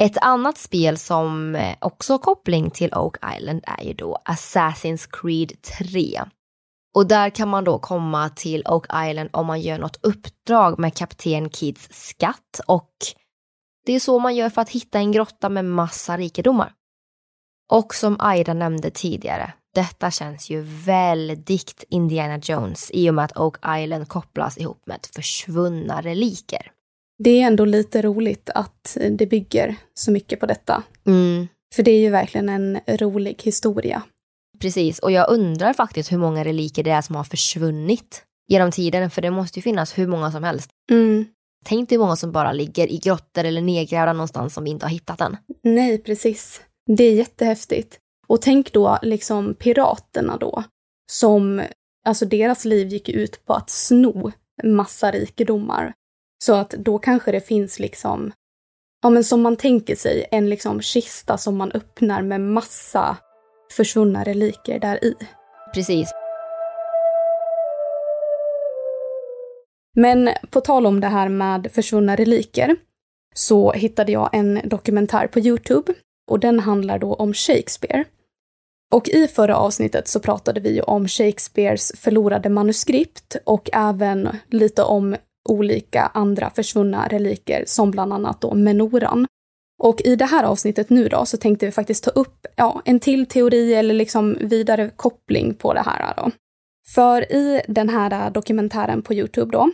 Ett 0.00 0.16
annat 0.18 0.58
spel 0.58 0.98
som 0.98 1.54
eh, 1.54 1.76
också 1.80 2.12
har 2.12 2.18
koppling 2.18 2.70
till 2.70 2.94
Oak 2.94 3.16
Island 3.36 3.64
är 3.66 3.84
ju 3.84 3.92
då 3.92 4.18
Assassin's 4.24 5.08
Creed 5.10 5.62
3. 5.62 6.20
Och 6.94 7.06
där 7.06 7.30
kan 7.30 7.48
man 7.48 7.64
då 7.64 7.78
komma 7.78 8.28
till 8.28 8.62
Oak 8.66 8.86
Island 9.08 9.30
om 9.32 9.46
man 9.46 9.60
gör 9.60 9.78
något 9.78 9.98
uppdrag 10.02 10.78
med 10.78 10.94
Kapten 10.94 11.48
Kids 11.48 11.88
skatt 11.90 12.60
och 12.66 12.92
det 13.86 13.92
är 13.92 14.00
så 14.00 14.18
man 14.18 14.36
gör 14.36 14.50
för 14.50 14.62
att 14.62 14.68
hitta 14.68 14.98
en 14.98 15.12
grotta 15.12 15.48
med 15.48 15.64
massa 15.64 16.16
rikedomar. 16.16 16.72
Och 17.70 17.94
som 17.94 18.16
Aida 18.18 18.54
nämnde 18.54 18.90
tidigare, 18.90 19.52
detta 19.74 20.10
känns 20.10 20.50
ju 20.50 20.60
väldigt 20.84 21.84
Indiana 21.88 22.38
Jones 22.42 22.90
i 22.90 23.10
och 23.10 23.14
med 23.14 23.24
att 23.24 23.36
Oak 23.36 23.56
Island 23.78 24.08
kopplas 24.08 24.58
ihop 24.58 24.86
med 24.86 24.98
försvunna 25.14 26.00
reliker. 26.00 26.70
Det 27.18 27.30
är 27.30 27.46
ändå 27.46 27.64
lite 27.64 28.02
roligt 28.02 28.50
att 28.54 28.96
det 29.10 29.26
bygger 29.26 29.76
så 29.94 30.12
mycket 30.12 30.40
på 30.40 30.46
detta. 30.46 30.82
Mm. 31.06 31.48
För 31.74 31.82
det 31.82 31.90
är 31.90 32.00
ju 32.00 32.10
verkligen 32.10 32.48
en 32.48 32.80
rolig 32.88 33.42
historia. 33.42 34.02
Precis, 34.58 34.98
och 34.98 35.10
jag 35.10 35.30
undrar 35.30 35.72
faktiskt 35.72 36.12
hur 36.12 36.18
många 36.18 36.44
reliker 36.44 36.82
det 36.82 36.90
är 36.90 37.02
som 37.02 37.16
har 37.16 37.24
försvunnit 37.24 38.24
genom 38.48 38.70
tiden, 38.70 39.10
för 39.10 39.22
det 39.22 39.30
måste 39.30 39.58
ju 39.58 39.62
finnas 39.62 39.98
hur 39.98 40.06
många 40.06 40.32
som 40.32 40.44
helst. 40.44 40.70
Mm. 40.90 41.24
Tänk 41.64 41.88
dig 41.88 41.98
hur 41.98 42.04
många 42.04 42.16
som 42.16 42.32
bara 42.32 42.52
ligger 42.52 42.92
i 42.92 42.98
grottor 42.98 43.44
eller 43.44 43.60
nedgrävda 43.60 44.12
någonstans 44.12 44.54
som 44.54 44.64
vi 44.64 44.70
inte 44.70 44.86
har 44.86 44.90
hittat 44.90 45.20
än. 45.20 45.36
Nej, 45.62 45.98
precis. 45.98 46.62
Det 46.86 47.04
är 47.04 47.12
jättehäftigt. 47.12 47.98
Och 48.26 48.42
tänk 48.42 48.72
då 48.72 48.98
liksom 49.02 49.54
piraterna 49.54 50.36
då, 50.36 50.64
som, 51.12 51.62
alltså 52.06 52.26
deras 52.26 52.64
liv 52.64 52.88
gick 52.88 53.08
ut 53.08 53.44
på 53.46 53.52
att 53.52 53.70
sno 53.70 54.32
massa 54.64 55.10
rikedomar. 55.10 55.92
Så 56.44 56.54
att 56.54 56.70
då 56.70 56.98
kanske 56.98 57.32
det 57.32 57.40
finns 57.40 57.78
liksom, 57.78 58.32
ja 59.02 59.10
men 59.10 59.24
som 59.24 59.42
man 59.42 59.56
tänker 59.56 59.96
sig, 59.96 60.26
en 60.30 60.50
liksom 60.50 60.80
kista 60.80 61.38
som 61.38 61.56
man 61.56 61.72
öppnar 61.72 62.22
med 62.22 62.40
massa 62.40 63.16
försvunna 63.76 64.24
reliker 64.24 64.78
där 64.78 65.04
i. 65.04 65.14
Precis. 65.74 66.10
Men 69.96 70.30
på 70.50 70.60
tal 70.60 70.86
om 70.86 71.00
det 71.00 71.06
här 71.06 71.28
med 71.28 71.68
försvunna 71.72 72.16
reliker 72.16 72.76
så 73.34 73.72
hittade 73.72 74.12
jag 74.12 74.30
en 74.32 74.60
dokumentär 74.64 75.26
på 75.26 75.40
Youtube 75.40 75.94
och 76.30 76.40
den 76.40 76.60
handlar 76.60 76.98
då 76.98 77.14
om 77.14 77.34
Shakespeare. 77.34 78.04
Och 78.94 79.08
i 79.08 79.28
förra 79.28 79.56
avsnittet 79.56 80.08
så 80.08 80.20
pratade 80.20 80.60
vi 80.60 80.74
ju 80.74 80.80
om 80.80 81.08
Shakespeares 81.08 81.92
förlorade 81.96 82.48
manuskript 82.48 83.36
och 83.44 83.70
även 83.72 84.28
lite 84.50 84.82
om 84.82 85.16
olika 85.48 86.02
andra 86.14 86.50
försvunna 86.50 87.08
reliker 87.08 87.64
som 87.66 87.90
bland 87.90 88.12
annat 88.12 88.40
då 88.40 88.54
menoran. 88.54 89.26
Och 89.84 90.00
i 90.04 90.16
det 90.16 90.24
här 90.24 90.44
avsnittet 90.44 90.90
nu 90.90 91.08
då 91.08 91.26
så 91.26 91.36
tänkte 91.36 91.66
vi 91.66 91.72
faktiskt 91.72 92.04
ta 92.04 92.10
upp 92.10 92.46
ja, 92.56 92.82
en 92.84 93.00
till 93.00 93.26
teori 93.26 93.74
eller 93.74 93.94
liksom 93.94 94.38
vidare 94.40 94.90
koppling 94.96 95.54
på 95.54 95.74
det 95.74 95.82
här 95.82 96.14
då. 96.16 96.30
För 96.94 97.32
i 97.32 97.62
den 97.68 97.88
här 97.88 98.30
dokumentären 98.30 99.02
på 99.02 99.14
Youtube 99.14 99.52
då 99.52 99.70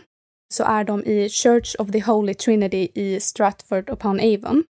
så 0.53 0.63
är 0.63 0.83
de 0.83 1.05
i 1.05 1.29
Church 1.29 1.75
of 1.79 1.91
the 1.91 1.99
Holy 1.99 2.33
Trinity 2.33 2.87
i 2.93 3.19
Stratford 3.19 3.89
upon 3.89 4.19
Avon. 4.19 4.63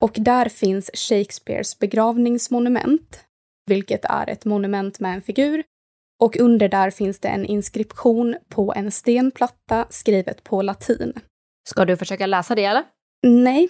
Och 0.00 0.12
där 0.14 0.48
finns 0.48 0.90
Shakespeares 0.94 1.78
begravningsmonument, 1.78 3.24
vilket 3.66 4.04
är 4.04 4.30
ett 4.30 4.44
monument 4.44 5.00
med 5.00 5.14
en 5.14 5.22
figur. 5.22 5.62
Och 6.20 6.36
under 6.36 6.68
där 6.68 6.90
finns 6.90 7.18
det 7.18 7.28
en 7.28 7.46
inskription 7.46 8.36
på 8.48 8.72
en 8.76 8.90
stenplatta 8.90 9.86
skrivet 9.90 10.44
på 10.44 10.62
latin. 10.62 11.12
Ska 11.68 11.84
du 11.84 11.96
försöka 11.96 12.26
läsa 12.26 12.54
det 12.54 12.64
eller? 12.64 12.84
Nej. 13.22 13.68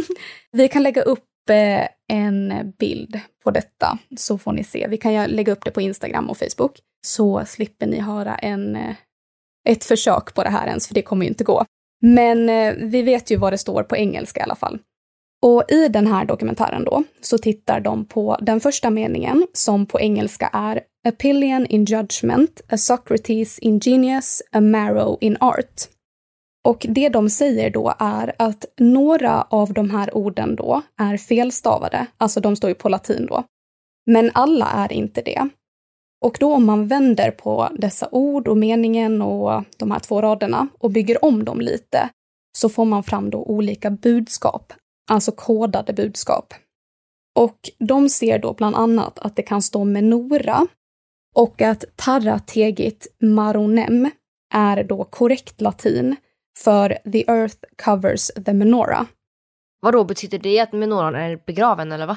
Vi 0.52 0.68
kan 0.68 0.82
lägga 0.82 1.02
upp 1.02 1.50
eh, 1.50 1.88
en 2.08 2.72
bild 2.78 3.20
på 3.44 3.50
detta 3.50 3.98
så 4.16 4.38
får 4.38 4.52
ni 4.52 4.64
se. 4.64 4.86
Vi 4.88 4.96
kan 4.96 5.24
lägga 5.24 5.52
upp 5.52 5.64
det 5.64 5.70
på 5.70 5.80
Instagram 5.80 6.30
och 6.30 6.38
Facebook 6.38 6.78
så 7.06 7.44
slipper 7.46 7.86
ni 7.86 8.00
höra 8.00 8.34
en, 8.34 8.76
eh, 8.76 8.94
ett 9.68 9.84
försök 9.84 10.34
på 10.34 10.44
det 10.44 10.50
här 10.50 10.66
ens, 10.66 10.86
för 10.86 10.94
det 10.94 11.02
kommer 11.02 11.24
ju 11.24 11.28
inte 11.28 11.44
gå. 11.44 11.64
Men 12.02 12.48
eh, 12.48 12.74
vi 12.78 13.02
vet 13.02 13.30
ju 13.30 13.36
vad 13.36 13.52
det 13.52 13.58
står 13.58 13.82
på 13.82 13.96
engelska 13.96 14.40
i 14.40 14.42
alla 14.42 14.54
fall. 14.54 14.78
Och 15.42 15.64
i 15.68 15.88
den 15.88 16.06
här 16.06 16.24
dokumentären 16.24 16.84
då 16.84 17.04
så 17.20 17.38
tittar 17.38 17.80
de 17.80 18.04
på 18.04 18.38
den 18.40 18.60
första 18.60 18.90
meningen 18.90 19.46
som 19.52 19.86
på 19.86 20.00
engelska 20.00 20.50
är 20.52 20.80
A 21.08 21.12
pillion 21.18 21.66
in 21.66 21.84
judgment, 21.84 22.60
a 22.68 22.76
Socrates 22.76 23.58
in 23.58 23.80
genius, 23.80 24.42
a 24.52 24.60
marrow 24.60 25.18
in 25.20 25.36
art. 25.40 25.88
Och 26.68 26.86
det 26.88 27.08
de 27.08 27.30
säger 27.30 27.70
då 27.70 27.94
är 27.98 28.34
att 28.38 28.64
några 28.76 29.42
av 29.42 29.72
de 29.72 29.90
här 29.90 30.16
orden 30.16 30.56
då 30.56 30.82
är 30.96 31.16
felstavade, 31.16 32.06
alltså 32.16 32.40
de 32.40 32.56
står 32.56 32.68
ju 32.68 32.74
på 32.74 32.88
latin 32.88 33.26
då. 33.26 33.44
Men 34.06 34.30
alla 34.34 34.66
är 34.66 34.92
inte 34.92 35.22
det. 35.22 35.48
Och 36.24 36.36
då 36.40 36.54
om 36.54 36.64
man 36.64 36.88
vänder 36.88 37.30
på 37.30 37.68
dessa 37.78 38.08
ord 38.12 38.48
och 38.48 38.56
meningen 38.56 39.22
och 39.22 39.64
de 39.76 39.90
här 39.90 39.98
två 39.98 40.22
raderna 40.22 40.68
och 40.78 40.90
bygger 40.90 41.24
om 41.24 41.44
dem 41.44 41.60
lite 41.60 42.10
så 42.58 42.68
får 42.68 42.84
man 42.84 43.02
fram 43.02 43.30
då 43.30 43.42
olika 43.42 43.90
budskap, 43.90 44.72
alltså 45.10 45.32
kodade 45.32 45.92
budskap. 45.92 46.54
Och 47.38 47.70
de 47.78 48.08
ser 48.08 48.38
då 48.38 48.52
bland 48.52 48.76
annat 48.76 49.18
att 49.18 49.36
det 49.36 49.42
kan 49.42 49.62
stå 49.62 49.84
menora 49.84 50.66
och 51.34 51.62
att 51.62 51.84
tarra 51.96 52.38
tegit 52.38 53.06
maronem 53.20 54.10
är 54.54 54.84
då 54.84 55.04
korrekt 55.04 55.60
latin 55.60 56.16
för 56.64 56.98
the 57.12 57.30
earth 57.30 57.56
covers 57.84 58.30
the 58.46 58.52
menorah. 58.52 59.06
Vad 59.80 59.92
då 59.92 60.04
betyder 60.04 60.38
det 60.38 60.60
att 60.60 60.72
menoran 60.72 61.14
är 61.14 61.40
begraven 61.46 61.92
eller 61.92 62.06
va? 62.06 62.16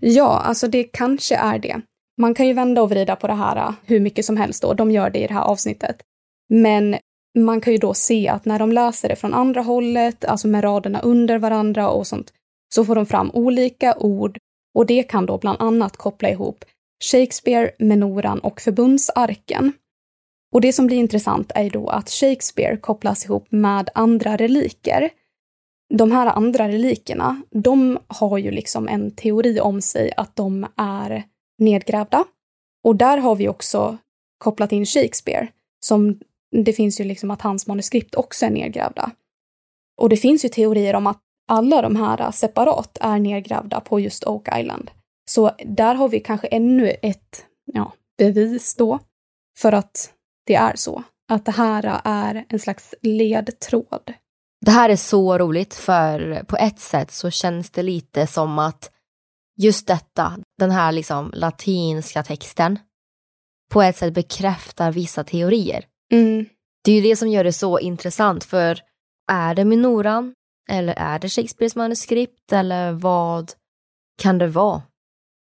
Ja, 0.00 0.40
alltså 0.40 0.68
det 0.68 0.84
kanske 0.84 1.36
är 1.36 1.58
det. 1.58 1.80
Man 2.20 2.34
kan 2.34 2.46
ju 2.46 2.52
vända 2.52 2.82
och 2.82 2.90
vrida 2.90 3.16
på 3.16 3.26
det 3.26 3.34
här 3.34 3.56
äh, 3.56 3.72
hur 3.84 4.00
mycket 4.00 4.24
som 4.24 4.36
helst 4.36 4.62
då, 4.62 4.74
de 4.74 4.90
gör 4.90 5.10
det 5.10 5.18
i 5.18 5.26
det 5.26 5.34
här 5.34 5.42
avsnittet. 5.42 6.02
Men 6.48 6.96
man 7.38 7.60
kan 7.60 7.72
ju 7.72 7.78
då 7.78 7.94
se 7.94 8.28
att 8.28 8.44
när 8.44 8.58
de 8.58 8.72
läser 8.72 9.08
det 9.08 9.16
från 9.16 9.34
andra 9.34 9.62
hållet, 9.62 10.24
alltså 10.24 10.48
med 10.48 10.64
raderna 10.64 11.00
under 11.00 11.38
varandra 11.38 11.88
och 11.88 12.06
sånt, 12.06 12.32
så 12.74 12.84
får 12.84 12.94
de 12.94 13.06
fram 13.06 13.30
olika 13.30 13.96
ord 13.96 14.38
och 14.74 14.86
det 14.86 15.02
kan 15.02 15.26
då 15.26 15.38
bland 15.38 15.60
annat 15.60 15.96
koppla 15.96 16.30
ihop 16.30 16.64
Shakespeare, 17.04 17.70
menoran 17.78 18.38
och 18.38 18.60
förbundsarken. 18.60 19.72
Och 20.52 20.60
det 20.60 20.72
som 20.72 20.86
blir 20.86 20.96
intressant 20.96 21.52
är 21.54 21.70
då 21.70 21.88
att 21.88 22.10
Shakespeare 22.10 22.76
kopplas 22.76 23.24
ihop 23.24 23.46
med 23.50 23.90
andra 23.94 24.36
reliker. 24.36 25.10
De 25.94 26.12
här 26.12 26.26
andra 26.26 26.68
relikerna, 26.68 27.42
de 27.50 27.98
har 28.06 28.38
ju 28.38 28.50
liksom 28.50 28.88
en 28.88 29.10
teori 29.10 29.60
om 29.60 29.80
sig 29.80 30.12
att 30.16 30.36
de 30.36 30.66
är 30.76 31.24
nedgrävda. 31.58 32.24
Och 32.84 32.96
där 32.96 33.18
har 33.18 33.36
vi 33.36 33.48
också 33.48 33.98
kopplat 34.38 34.72
in 34.72 34.86
Shakespeare, 34.86 35.48
som 35.80 36.20
det 36.64 36.72
finns 36.72 37.00
ju 37.00 37.04
liksom 37.04 37.30
att 37.30 37.42
hans 37.42 37.66
manuskript 37.66 38.14
också 38.14 38.46
är 38.46 38.50
nedgrävda. 38.50 39.10
Och 39.96 40.08
det 40.08 40.16
finns 40.16 40.44
ju 40.44 40.48
teorier 40.48 40.94
om 40.94 41.06
att 41.06 41.20
alla 41.48 41.82
de 41.82 41.96
här 41.96 42.30
separat 42.30 42.98
är 43.00 43.18
nedgrävda 43.18 43.80
på 43.80 44.00
just 44.00 44.24
Oak 44.24 44.48
Island. 44.58 44.90
Så 45.30 45.50
där 45.66 45.94
har 45.94 46.08
vi 46.08 46.20
kanske 46.20 46.46
ännu 46.46 46.90
ett 47.02 47.44
ja, 47.64 47.92
bevis 48.18 48.74
då 48.74 48.98
för 49.58 49.72
att 49.72 50.12
det 50.50 50.54
är 50.56 50.76
så. 50.76 51.02
Att 51.28 51.44
det 51.44 51.52
här 51.52 52.00
är 52.04 52.44
en 52.48 52.58
slags 52.58 52.94
ledtråd. 53.02 54.12
Det 54.60 54.70
här 54.70 54.90
är 54.90 54.96
så 54.96 55.38
roligt 55.38 55.74
för 55.74 56.44
på 56.44 56.56
ett 56.56 56.80
sätt 56.80 57.10
så 57.10 57.30
känns 57.30 57.70
det 57.70 57.82
lite 57.82 58.26
som 58.26 58.58
att 58.58 58.90
just 59.58 59.86
detta, 59.86 60.38
den 60.58 60.70
här 60.70 60.92
liksom 60.92 61.30
latinska 61.34 62.22
texten, 62.22 62.78
på 63.72 63.82
ett 63.82 63.96
sätt 63.96 64.14
bekräftar 64.14 64.92
vissa 64.92 65.24
teorier. 65.24 65.84
Mm. 66.12 66.46
Det 66.84 66.92
är 66.92 66.96
ju 66.96 67.02
det 67.02 67.16
som 67.16 67.28
gör 67.28 67.44
det 67.44 67.52
så 67.52 67.78
intressant 67.78 68.44
för 68.44 68.80
är 69.32 69.54
det 69.54 69.64
minoran 69.64 70.34
eller 70.70 70.94
är 70.96 71.18
det 71.18 71.28
Shakespeares 71.28 71.76
manuskript 71.76 72.52
eller 72.52 72.92
vad 72.92 73.52
kan 74.22 74.38
det 74.38 74.48
vara? 74.48 74.82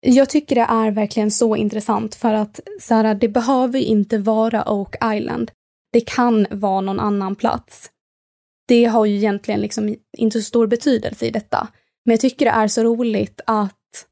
Jag 0.02 0.30
tycker 0.30 0.56
det 0.56 0.68
är 0.70 0.92
verkligen 0.92 1.32
så 1.32 1.56
intressant 1.56 2.16
för 2.16 2.34
att 2.34 2.60
så 2.80 2.94
här, 2.94 3.14
det 3.14 3.28
behöver 3.28 3.80
inte 3.80 4.18
vara 4.18 4.72
Oak 4.72 4.96
Island. 5.16 5.52
Det 5.94 6.02
kan 6.02 6.48
vara 6.52 6.82
någon 6.82 7.00
annan 7.00 7.36
plats. 7.36 7.92
Det 8.68 8.86
har 8.86 9.06
ju 9.06 9.16
egentligen 9.16 9.60
liksom 9.60 9.96
inte 10.18 10.42
så 10.42 10.46
stor 10.46 10.68
betydelse 10.68 11.26
i 11.26 11.32
detta. 11.32 11.68
Men 12.06 12.14
jag 12.14 12.20
tycker 12.20 12.46
det 12.46 12.52
är 12.52 12.68
så 12.68 12.84
roligt 12.84 13.42
att, 13.48 14.06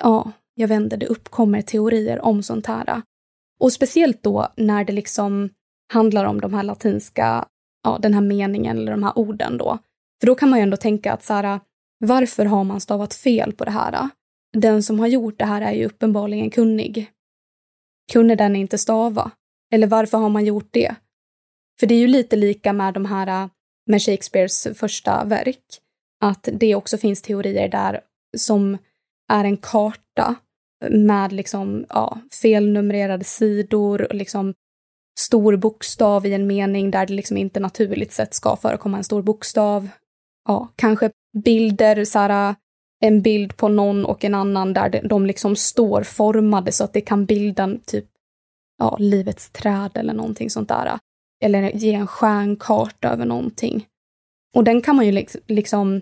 ja, 0.00 0.32
jag 0.54 0.68
vet 0.68 0.80
inte, 0.80 0.96
det 0.96 1.06
uppkommer 1.06 1.62
teorier 1.62 2.24
om 2.24 2.42
sånt 2.42 2.66
här. 2.66 3.02
Och 3.60 3.72
speciellt 3.72 4.22
då 4.22 4.48
när 4.56 4.84
det 4.84 4.92
liksom 4.92 5.50
handlar 5.92 6.24
om 6.24 6.40
de 6.40 6.54
här 6.54 6.62
latinska, 6.62 7.48
ja, 7.82 7.98
den 8.02 8.14
här 8.14 8.20
meningen 8.20 8.78
eller 8.78 8.90
de 8.90 9.02
här 9.02 9.18
orden 9.18 9.58
då. 9.58 9.78
För 10.20 10.26
då 10.26 10.34
kan 10.34 10.50
man 10.50 10.58
ju 10.58 10.62
ändå 10.62 10.76
tänka 10.76 11.12
att 11.12 11.24
så 11.24 11.34
här, 11.34 11.60
varför 11.98 12.44
har 12.44 12.64
man 12.64 12.80
stavat 12.80 13.14
fel 13.14 13.52
på 13.52 13.64
det 13.64 13.70
här? 13.70 14.08
Den 14.60 14.82
som 14.82 14.98
har 14.98 15.06
gjort 15.06 15.38
det 15.38 15.44
här 15.44 15.62
är 15.62 15.72
ju 15.72 15.86
uppenbarligen 15.86 16.50
kunnig. 16.50 17.10
Kunde 18.12 18.34
den 18.34 18.56
inte 18.56 18.78
stava? 18.78 19.30
Eller 19.72 19.86
varför 19.86 20.18
har 20.18 20.28
man 20.28 20.44
gjort 20.44 20.68
det? 20.70 20.94
För 21.80 21.86
det 21.86 21.94
är 21.94 21.98
ju 21.98 22.06
lite 22.06 22.36
lika 22.36 22.72
med 22.72 22.94
de 22.94 23.04
här 23.04 23.42
äh, 23.42 23.48
med 23.86 24.02
Shakespeares 24.02 24.68
första 24.74 25.24
verk, 25.24 25.64
att 26.20 26.48
det 26.52 26.74
också 26.74 26.98
finns 26.98 27.22
teorier 27.22 27.68
där 27.68 28.00
som 28.36 28.78
är 29.32 29.44
en 29.44 29.56
karta 29.56 30.34
med 30.90 31.32
liksom, 31.32 31.86
ja, 31.88 32.18
felnumrerade 32.42 33.24
sidor, 33.24 34.06
liksom 34.10 34.54
stor 35.18 35.56
bokstav 35.56 36.26
i 36.26 36.32
en 36.32 36.46
mening 36.46 36.90
där 36.90 37.06
det 37.06 37.12
liksom 37.12 37.36
inte 37.36 37.60
naturligt 37.60 38.12
sett 38.12 38.34
ska 38.34 38.56
förekomma 38.56 38.96
en 38.96 39.04
stor 39.04 39.22
bokstav. 39.22 39.88
Ja, 40.48 40.68
kanske 40.76 41.10
bilder, 41.44 42.04
så 42.04 42.18
här, 42.18 42.50
äh, 42.50 42.56
en 43.00 43.22
bild 43.22 43.56
på 43.56 43.68
någon 43.68 44.04
och 44.04 44.24
en 44.24 44.34
annan 44.34 44.72
där 44.72 45.00
de 45.08 45.26
liksom 45.26 45.56
står 45.56 46.02
formade 46.02 46.72
så 46.72 46.84
att 46.84 46.92
det 46.92 47.00
kan 47.00 47.26
bilda 47.26 47.70
typ 47.86 48.06
ja, 48.78 48.96
livets 49.00 49.50
träd 49.50 49.90
eller 49.94 50.14
någonting 50.14 50.50
sånt 50.50 50.68
där. 50.68 50.98
Eller 51.42 51.70
ge 51.76 51.92
en 51.92 52.06
stjärnkarta 52.06 53.08
över 53.08 53.24
någonting. 53.24 53.86
Och 54.54 54.64
den 54.64 54.82
kan 54.82 54.96
man 54.96 55.06
ju 55.06 55.26
liksom 55.46 56.00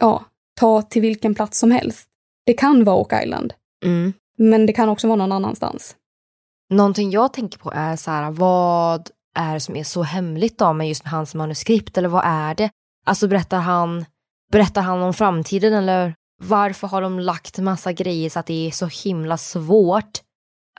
ja, 0.00 0.24
ta 0.60 0.82
till 0.82 1.02
vilken 1.02 1.34
plats 1.34 1.58
som 1.58 1.70
helst. 1.70 2.08
Det 2.46 2.52
kan 2.52 2.84
vara 2.84 2.96
Oak 2.96 3.22
Island. 3.22 3.54
Mm. 3.84 4.12
Men 4.38 4.66
det 4.66 4.72
kan 4.72 4.88
också 4.88 5.06
vara 5.06 5.16
någon 5.16 5.32
annanstans. 5.32 5.96
Någonting 6.70 7.10
jag 7.10 7.32
tänker 7.32 7.58
på 7.58 7.72
är 7.74 7.96
så 7.96 8.10
här, 8.10 8.30
vad 8.30 9.10
är 9.34 9.54
det 9.54 9.60
som 9.60 9.76
är 9.76 9.84
så 9.84 10.02
hemligt 10.02 10.58
då 10.58 10.72
med 10.72 10.88
just 10.88 11.06
hans 11.06 11.34
manuskript 11.34 11.98
eller 11.98 12.08
vad 12.08 12.22
är 12.24 12.54
det? 12.54 12.70
Alltså 13.06 13.28
berättar 13.28 13.58
han, 13.58 14.04
berättar 14.52 14.82
han 14.82 15.02
om 15.02 15.14
framtiden 15.14 15.72
eller 15.72 16.14
varför 16.42 16.88
har 16.88 17.02
de 17.02 17.20
lagt 17.20 17.58
massa 17.58 17.92
grejer 17.92 18.30
så 18.30 18.38
att 18.38 18.46
det 18.46 18.66
är 18.66 18.70
så 18.70 18.86
himla 18.86 19.36
svårt 19.36 20.20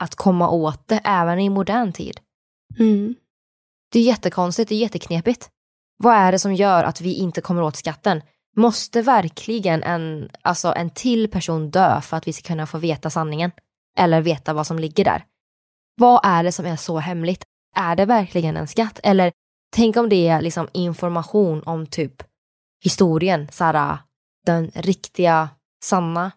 att 0.02 0.14
komma 0.14 0.50
åt 0.50 0.88
det 0.88 1.00
även 1.04 1.38
i 1.38 1.48
modern 1.48 1.92
tid? 1.92 2.20
Mm. 2.78 3.14
Det 3.92 3.98
är 3.98 4.02
jättekonstigt, 4.02 4.68
det 4.68 4.74
är 4.74 4.78
jätteknepigt. 4.78 5.50
Vad 5.96 6.14
är 6.14 6.32
det 6.32 6.38
som 6.38 6.54
gör 6.54 6.84
att 6.84 7.00
vi 7.00 7.14
inte 7.14 7.40
kommer 7.40 7.62
åt 7.62 7.76
skatten? 7.76 8.22
Måste 8.56 9.02
verkligen 9.02 9.82
en, 9.82 10.30
alltså 10.42 10.74
en 10.76 10.90
till 10.90 11.30
person 11.30 11.70
dö 11.70 12.00
för 12.00 12.16
att 12.16 12.28
vi 12.28 12.32
ska 12.32 12.46
kunna 12.48 12.66
få 12.66 12.78
veta 12.78 13.10
sanningen? 13.10 13.50
Eller 13.98 14.20
veta 14.20 14.52
vad 14.52 14.66
som 14.66 14.78
ligger 14.78 15.04
där? 15.04 15.24
Vad 15.96 16.20
är 16.24 16.44
det 16.44 16.52
som 16.52 16.66
är 16.66 16.76
så 16.76 16.98
hemligt? 16.98 17.44
Är 17.76 17.96
det 17.96 18.04
verkligen 18.04 18.56
en 18.56 18.68
skatt? 18.68 19.00
Eller 19.02 19.32
tänk 19.76 19.96
om 19.96 20.08
det 20.08 20.28
är 20.28 20.40
liksom 20.40 20.68
information 20.72 21.62
om 21.62 21.86
typ 21.86 22.22
historien, 22.84 23.48
såhär 23.52 23.98
den 24.46 24.70
riktiga, 24.74 25.48
sanna 25.84 26.32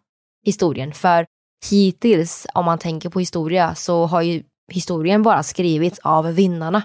historien. 0.45 0.93
För 0.93 1.25
hittills, 1.69 2.47
om 2.53 2.65
man 2.65 2.79
tänker 2.79 3.09
på 3.09 3.19
historia, 3.19 3.75
så 3.75 4.05
har 4.05 4.21
ju 4.21 4.43
historien 4.71 5.23
bara 5.23 5.43
skrivits 5.43 5.99
av 5.99 6.25
vinnarna. 6.25 6.81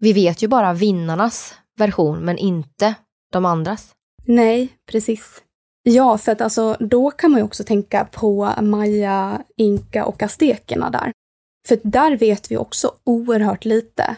Vi 0.00 0.12
vet 0.12 0.42
ju 0.42 0.48
bara 0.48 0.72
vinnarnas 0.72 1.54
version, 1.78 2.18
men 2.18 2.38
inte 2.38 2.94
de 3.32 3.44
andras. 3.44 3.94
Nej, 4.24 4.68
precis. 4.90 5.42
Ja, 5.82 6.18
för 6.18 6.32
att 6.32 6.40
alltså 6.40 6.76
då 6.80 7.10
kan 7.10 7.30
man 7.30 7.40
ju 7.40 7.44
också 7.44 7.64
tänka 7.64 8.04
på 8.04 8.52
maya, 8.60 9.42
inka 9.56 10.04
och 10.04 10.22
aztekerna 10.22 10.90
där. 10.90 11.12
För 11.68 11.78
där 11.82 12.16
vet 12.16 12.50
vi 12.50 12.56
också 12.56 12.92
oerhört 13.04 13.64
lite. 13.64 14.16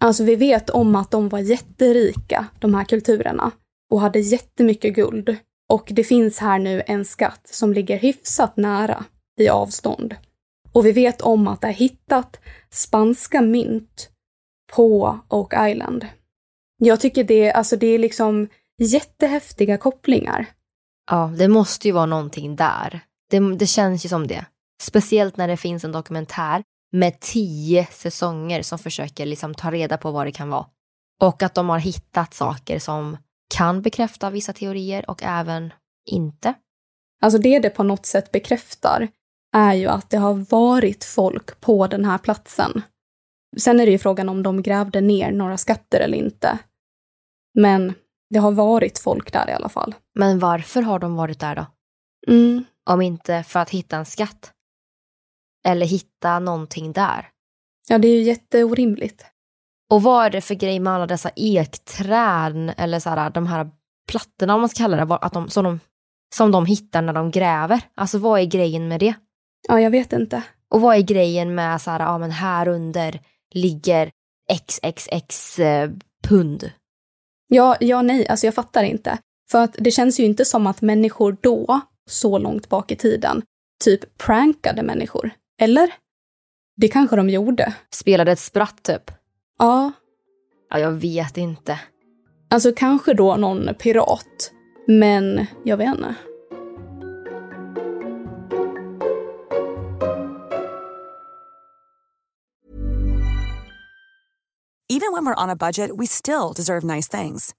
Alltså 0.00 0.24
vi 0.24 0.36
vet 0.36 0.70
om 0.70 0.96
att 0.96 1.10
de 1.10 1.28
var 1.28 1.38
jätterika, 1.38 2.46
de 2.58 2.74
här 2.74 2.84
kulturerna, 2.84 3.50
och 3.90 4.00
hade 4.00 4.18
jättemycket 4.20 4.94
guld. 4.94 5.36
Och 5.68 5.92
det 5.94 6.04
finns 6.04 6.38
här 6.38 6.58
nu 6.58 6.82
en 6.86 7.04
skatt 7.04 7.48
som 7.50 7.72
ligger 7.72 7.98
hyfsat 7.98 8.56
nära 8.56 9.04
i 9.40 9.48
avstånd. 9.48 10.16
Och 10.72 10.86
vi 10.86 10.92
vet 10.92 11.20
om 11.20 11.48
att 11.48 11.60
det 11.60 11.66
har 11.66 11.74
hittat 11.74 12.40
spanska 12.70 13.40
mynt 13.40 14.10
på 14.72 15.18
Oak 15.28 15.52
Island. 15.70 16.06
Jag 16.78 17.00
tycker 17.00 17.24
det, 17.24 17.52
alltså 17.52 17.76
det 17.76 17.86
är 17.86 17.98
liksom 17.98 18.48
jättehäftiga 18.82 19.78
kopplingar. 19.78 20.46
Ja, 21.10 21.32
det 21.38 21.48
måste 21.48 21.88
ju 21.88 21.92
vara 21.92 22.06
någonting 22.06 22.56
där. 22.56 23.00
Det, 23.30 23.56
det 23.56 23.66
känns 23.66 24.04
ju 24.04 24.08
som 24.08 24.26
det. 24.26 24.46
Speciellt 24.82 25.36
när 25.36 25.48
det 25.48 25.56
finns 25.56 25.84
en 25.84 25.92
dokumentär 25.92 26.62
med 26.92 27.20
tio 27.20 27.86
säsonger 27.92 28.62
som 28.62 28.78
försöker 28.78 29.26
liksom 29.26 29.54
ta 29.54 29.70
reda 29.70 29.96
på 29.96 30.10
vad 30.10 30.26
det 30.26 30.32
kan 30.32 30.50
vara. 30.50 30.66
Och 31.22 31.42
att 31.42 31.54
de 31.54 31.68
har 31.68 31.78
hittat 31.78 32.34
saker 32.34 32.78
som 32.78 33.16
kan 33.54 33.82
bekräfta 33.82 34.30
vissa 34.30 34.52
teorier 34.52 35.10
och 35.10 35.22
även 35.22 35.72
inte. 36.10 36.54
Alltså 37.22 37.38
det 37.38 37.58
det 37.58 37.70
på 37.70 37.82
något 37.82 38.06
sätt 38.06 38.32
bekräftar 38.32 39.08
är 39.56 39.74
ju 39.74 39.86
att 39.86 40.10
det 40.10 40.16
har 40.16 40.34
varit 40.34 41.04
folk 41.04 41.60
på 41.60 41.86
den 41.86 42.04
här 42.04 42.18
platsen. 42.18 42.82
Sen 43.56 43.80
är 43.80 43.86
det 43.86 43.92
ju 43.92 43.98
frågan 43.98 44.28
om 44.28 44.42
de 44.42 44.62
grävde 44.62 45.00
ner 45.00 45.32
några 45.32 45.56
skatter 45.56 46.00
eller 46.00 46.18
inte. 46.18 46.58
Men 47.54 47.94
det 48.30 48.38
har 48.38 48.52
varit 48.52 48.98
folk 48.98 49.32
där 49.32 49.50
i 49.50 49.52
alla 49.52 49.68
fall. 49.68 49.94
Men 50.14 50.38
varför 50.38 50.82
har 50.82 50.98
de 50.98 51.16
varit 51.16 51.40
där 51.40 51.56
då? 51.56 51.66
Mm. 52.32 52.64
Om 52.90 53.02
inte 53.02 53.42
för 53.42 53.60
att 53.60 53.70
hitta 53.70 53.96
en 53.96 54.06
skatt? 54.06 54.52
Eller 55.68 55.86
hitta 55.86 56.38
någonting 56.38 56.92
där? 56.92 57.28
Ja, 57.88 57.98
det 57.98 58.08
är 58.08 58.12
ju 58.12 58.22
jätteorimligt. 58.22 59.26
Och 59.90 60.02
vad 60.02 60.26
är 60.26 60.30
det 60.30 60.40
för 60.40 60.54
grej 60.54 60.80
med 60.80 60.92
alla 60.92 61.06
dessa 61.06 61.30
ekträd 61.36 62.74
eller 62.76 63.00
så 63.00 63.10
här, 63.10 63.30
de 63.30 63.46
här 63.46 63.70
plattorna 64.08 64.54
om 64.54 64.60
man 64.60 64.68
ska 64.68 64.78
kalla 64.78 65.04
det, 65.04 65.14
att 65.14 65.32
de, 65.32 65.50
som, 65.50 65.64
de, 65.64 65.80
som 66.34 66.50
de 66.50 66.66
hittar 66.66 67.02
när 67.02 67.12
de 67.12 67.30
gräver? 67.30 67.80
Alltså 67.94 68.18
vad 68.18 68.40
är 68.40 68.44
grejen 68.44 68.88
med 68.88 69.00
det? 69.00 69.14
Ja, 69.68 69.80
jag 69.80 69.90
vet 69.90 70.12
inte. 70.12 70.42
Och 70.68 70.80
vad 70.80 70.96
är 70.96 71.00
grejen 71.00 71.54
med 71.54 71.80
så 71.80 71.90
här, 71.90 72.00
ja 72.00 72.18
men 72.18 72.30
här 72.30 72.68
under 72.68 73.20
ligger 73.54 74.10
XXX 74.66 75.58
eh, 75.58 75.90
pund? 76.22 76.70
Ja, 77.48 77.76
ja, 77.80 78.02
nej, 78.02 78.28
alltså 78.28 78.46
jag 78.46 78.54
fattar 78.54 78.82
inte. 78.82 79.18
För 79.50 79.64
att 79.64 79.76
det 79.78 79.90
känns 79.90 80.20
ju 80.20 80.24
inte 80.24 80.44
som 80.44 80.66
att 80.66 80.80
människor 80.80 81.36
då, 81.40 81.80
så 82.10 82.38
långt 82.38 82.68
bak 82.68 82.92
i 82.92 82.96
tiden, 82.96 83.42
typ 83.84 84.18
prankade 84.18 84.82
människor. 84.82 85.30
Eller? 85.60 85.92
Det 86.76 86.88
kanske 86.88 87.16
de 87.16 87.30
gjorde. 87.30 87.74
Spelade 87.90 88.32
ett 88.32 88.38
spratt 88.38 88.82
typ? 88.82 89.10
Ja. 89.58 89.92
Ja, 90.70 90.78
jag 90.78 90.92
vet 90.92 91.36
inte. 91.36 91.80
Alltså 92.50 92.72
kanske 92.76 93.14
då 93.14 93.36
någon 93.36 93.74
pirat. 93.74 94.52
Men 94.86 95.46
jag 95.64 95.76
vet 95.76 95.94
inte. 95.94 96.14
Even 104.88 105.12
when 105.12 105.26
we're 105.26 105.42
on 105.42 105.50
a 105.50 105.56
budget, 105.56 105.90
we 105.96 106.06
still 106.06 106.52
deserve 106.52 106.84
nice 106.84 107.08
things. 107.08 107.54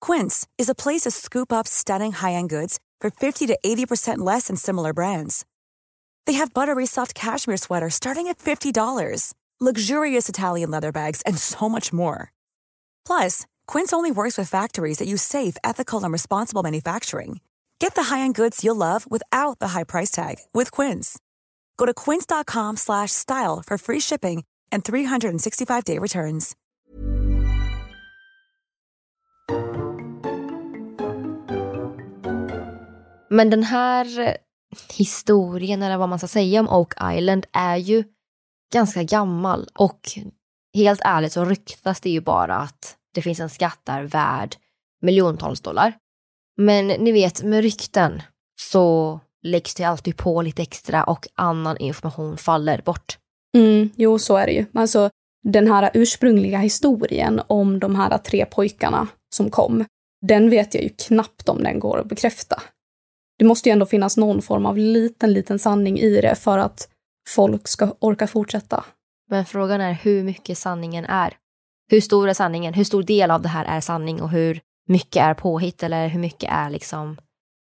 Quince 0.00 0.46
is 0.56 0.68
a 0.68 0.74
place 0.74 1.02
to 1.02 1.10
scoop 1.10 1.52
up 1.52 1.66
stunning 1.66 2.12
high-end 2.12 2.48
goods 2.48 2.78
for 3.00 3.10
50 3.10 3.46
to 3.48 3.58
80% 3.64 4.18
less 4.18 4.46
than 4.46 4.56
similar 4.56 4.92
brands. 4.92 5.44
They 6.26 6.34
have 6.34 6.54
buttery 6.54 6.86
soft 6.86 7.14
cashmere 7.14 7.56
sweaters 7.56 7.94
starting 7.94 8.28
at 8.28 8.38
$50, 8.38 9.34
luxurious 9.60 10.28
Italian 10.28 10.70
leather 10.70 10.92
bags, 10.92 11.22
and 11.26 11.36
so 11.36 11.68
much 11.68 11.92
more. 11.92 12.32
Plus, 13.04 13.46
Quince 13.66 13.92
only 13.92 14.10
works 14.10 14.38
with 14.38 14.48
factories 14.48 14.98
that 14.98 15.08
use 15.08 15.22
safe, 15.22 15.56
ethical, 15.62 16.02
and 16.02 16.12
responsible 16.12 16.62
manufacturing. 16.62 17.40
Get 17.78 17.94
the 17.94 18.04
high-end 18.04 18.34
goods 18.34 18.64
you'll 18.64 18.76
love 18.76 19.10
without 19.10 19.58
the 19.58 19.68
high 19.68 19.84
price 19.84 20.10
tag 20.10 20.36
with 20.54 20.70
Quince. 20.70 21.18
Go 21.76 21.86
to 21.86 21.92
quince.com/style 21.92 23.62
for 23.66 23.78
free 23.78 24.00
shipping 24.00 24.44
and 24.72 24.84
365-day 24.84 25.98
returns. 25.98 26.56
Men 33.32 33.50
den 33.50 33.62
här 33.62 34.18
eh, 34.18 34.34
historien, 34.90 35.82
eller 35.82 35.96
vad 35.96 36.08
man 36.08 36.18
ska 36.18 36.28
säga 36.28 36.60
om 36.60 36.68
Oak 36.68 36.94
Island, 37.18 37.46
är 37.52 37.76
ju 37.76 38.04
ganska 38.72 39.02
gammal. 39.02 39.68
Och 39.74 40.00
helt 40.74 41.00
ärligt 41.04 41.32
så 41.32 41.44
ryktas 41.44 42.00
det 42.00 42.10
ju 42.10 42.20
bara 42.20 42.56
att 42.56 42.96
det 43.14 43.22
finns 43.22 43.40
en 43.40 43.50
skatt 43.50 43.80
där 43.84 44.02
värd 44.02 44.56
miljontals 45.02 45.60
dollar. 45.60 45.92
Men 46.56 46.86
ni 46.86 47.12
vet, 47.12 47.42
med 47.42 47.62
rykten 47.62 48.22
så 48.60 49.20
läggs 49.42 49.74
det 49.74 49.84
alltid 49.84 50.16
på 50.16 50.42
lite 50.42 50.62
extra 50.62 51.04
och 51.04 51.28
annan 51.34 51.76
information 51.76 52.36
faller 52.36 52.82
bort. 52.84 53.18
Mm, 53.56 53.90
jo, 53.96 54.18
så 54.18 54.36
är 54.36 54.46
det 54.46 54.52
ju. 54.52 54.66
Alltså, 54.74 55.10
den 55.42 55.68
här 55.68 55.90
ursprungliga 55.94 56.58
historien 56.58 57.40
om 57.46 57.78
de 57.78 57.94
här 57.94 58.18
tre 58.18 58.46
pojkarna 58.46 59.08
som 59.34 59.50
kom, 59.50 59.84
den 60.26 60.50
vet 60.50 60.74
jag 60.74 60.82
ju 60.82 60.88
knappt 60.88 61.48
om 61.48 61.62
den 61.62 61.78
går 61.78 61.98
att 61.98 62.08
bekräfta. 62.08 62.62
Det 63.38 63.44
måste 63.44 63.68
ju 63.68 63.72
ändå 63.72 63.86
finnas 63.86 64.16
någon 64.16 64.42
form 64.42 64.66
av 64.66 64.78
liten, 64.78 65.32
liten 65.32 65.58
sanning 65.58 65.98
i 65.98 66.20
det 66.20 66.34
för 66.34 66.58
att 66.58 66.88
folk 67.28 67.68
ska 67.68 67.94
orka 67.98 68.26
fortsätta. 68.26 68.84
Men 69.30 69.44
frågan 69.44 69.80
är 69.80 69.92
hur 69.92 70.24
mycket 70.24 70.58
sanningen 70.58 71.04
är. 71.04 71.36
Hur 71.90 72.00
stor 72.00 72.28
är 72.28 72.34
sanningen? 72.34 72.74
Hur 72.74 72.84
stor 72.84 73.02
del 73.02 73.30
av 73.30 73.42
det 73.42 73.48
här 73.48 73.64
är 73.64 73.80
sanning 73.80 74.22
och 74.22 74.30
hur 74.30 74.60
mycket 74.88 75.22
är 75.22 75.34
påhitt 75.34 75.82
eller 75.82 76.08
hur 76.08 76.20
mycket 76.20 76.50
är 76.52 76.70
liksom 76.70 77.18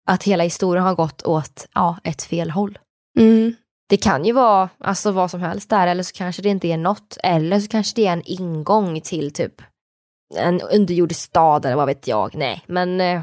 att 0.08 0.24
hela 0.24 0.44
historien 0.44 0.84
har 0.84 0.96
gått 0.96 1.22
åt 1.24 1.68
ja, 1.74 1.98
ett 2.04 2.24
fel 2.24 2.50
håll? 2.50 2.80
Mm. 3.20 3.56
Det 3.90 3.98
kan 3.98 4.26
ju 4.26 4.32
vara 4.32 4.70
alltså 4.78 5.12
vad 5.12 5.32
som 5.32 5.42
helst 5.42 5.70
där 5.70 5.88
eller 5.88 6.04
så 6.04 6.14
kanske 6.14 6.42
det 6.42 6.50
inte 6.50 6.68
är 6.68 6.78
något 6.78 7.18
eller 7.24 7.60
så 7.60 7.68
kanske 7.68 7.96
det 7.96 8.08
är 8.08 8.14
en 8.14 8.24
ingång 8.26 9.02
till 9.02 9.34
typ 9.34 9.62
en 10.36 10.62
underjordisk 10.62 11.22
stad 11.22 11.66
eller 11.66 11.76
vad 11.76 11.88
vet 11.88 12.08
jag. 12.08 12.36
Nej, 12.36 12.64
men 12.68 13.02
eh, 13.02 13.22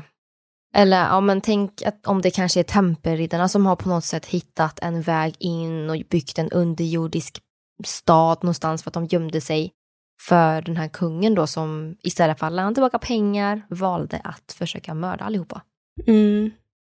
eller 0.74 1.04
ja, 1.04 1.20
men 1.20 1.40
tänk 1.40 1.82
att 1.82 2.06
om 2.06 2.22
det 2.22 2.30
kanske 2.30 2.60
är 2.60 2.64
tempelriddarna 2.64 3.48
som 3.48 3.66
har 3.66 3.76
på 3.76 3.88
något 3.88 4.04
sätt 4.04 4.26
hittat 4.26 4.78
en 4.82 5.02
väg 5.02 5.34
in 5.38 5.90
och 5.90 5.96
byggt 6.10 6.38
en 6.38 6.50
underjordisk 6.50 7.40
stad 7.84 8.38
någonstans 8.42 8.82
för 8.82 8.90
att 8.90 8.94
de 8.94 9.06
gömde 9.06 9.40
sig 9.40 9.72
för 10.28 10.62
den 10.62 10.76
här 10.76 10.88
kungen 10.88 11.34
då 11.34 11.46
som 11.46 11.96
istället 12.02 12.38
för 12.38 12.46
att 12.46 12.52
lämna 12.52 12.74
tillbaka 12.74 12.98
pengar 12.98 13.62
valde 13.68 14.20
att 14.24 14.52
försöka 14.52 14.94
mörda 14.94 15.24
allihopa. 15.24 15.62
Mm. 16.06 16.50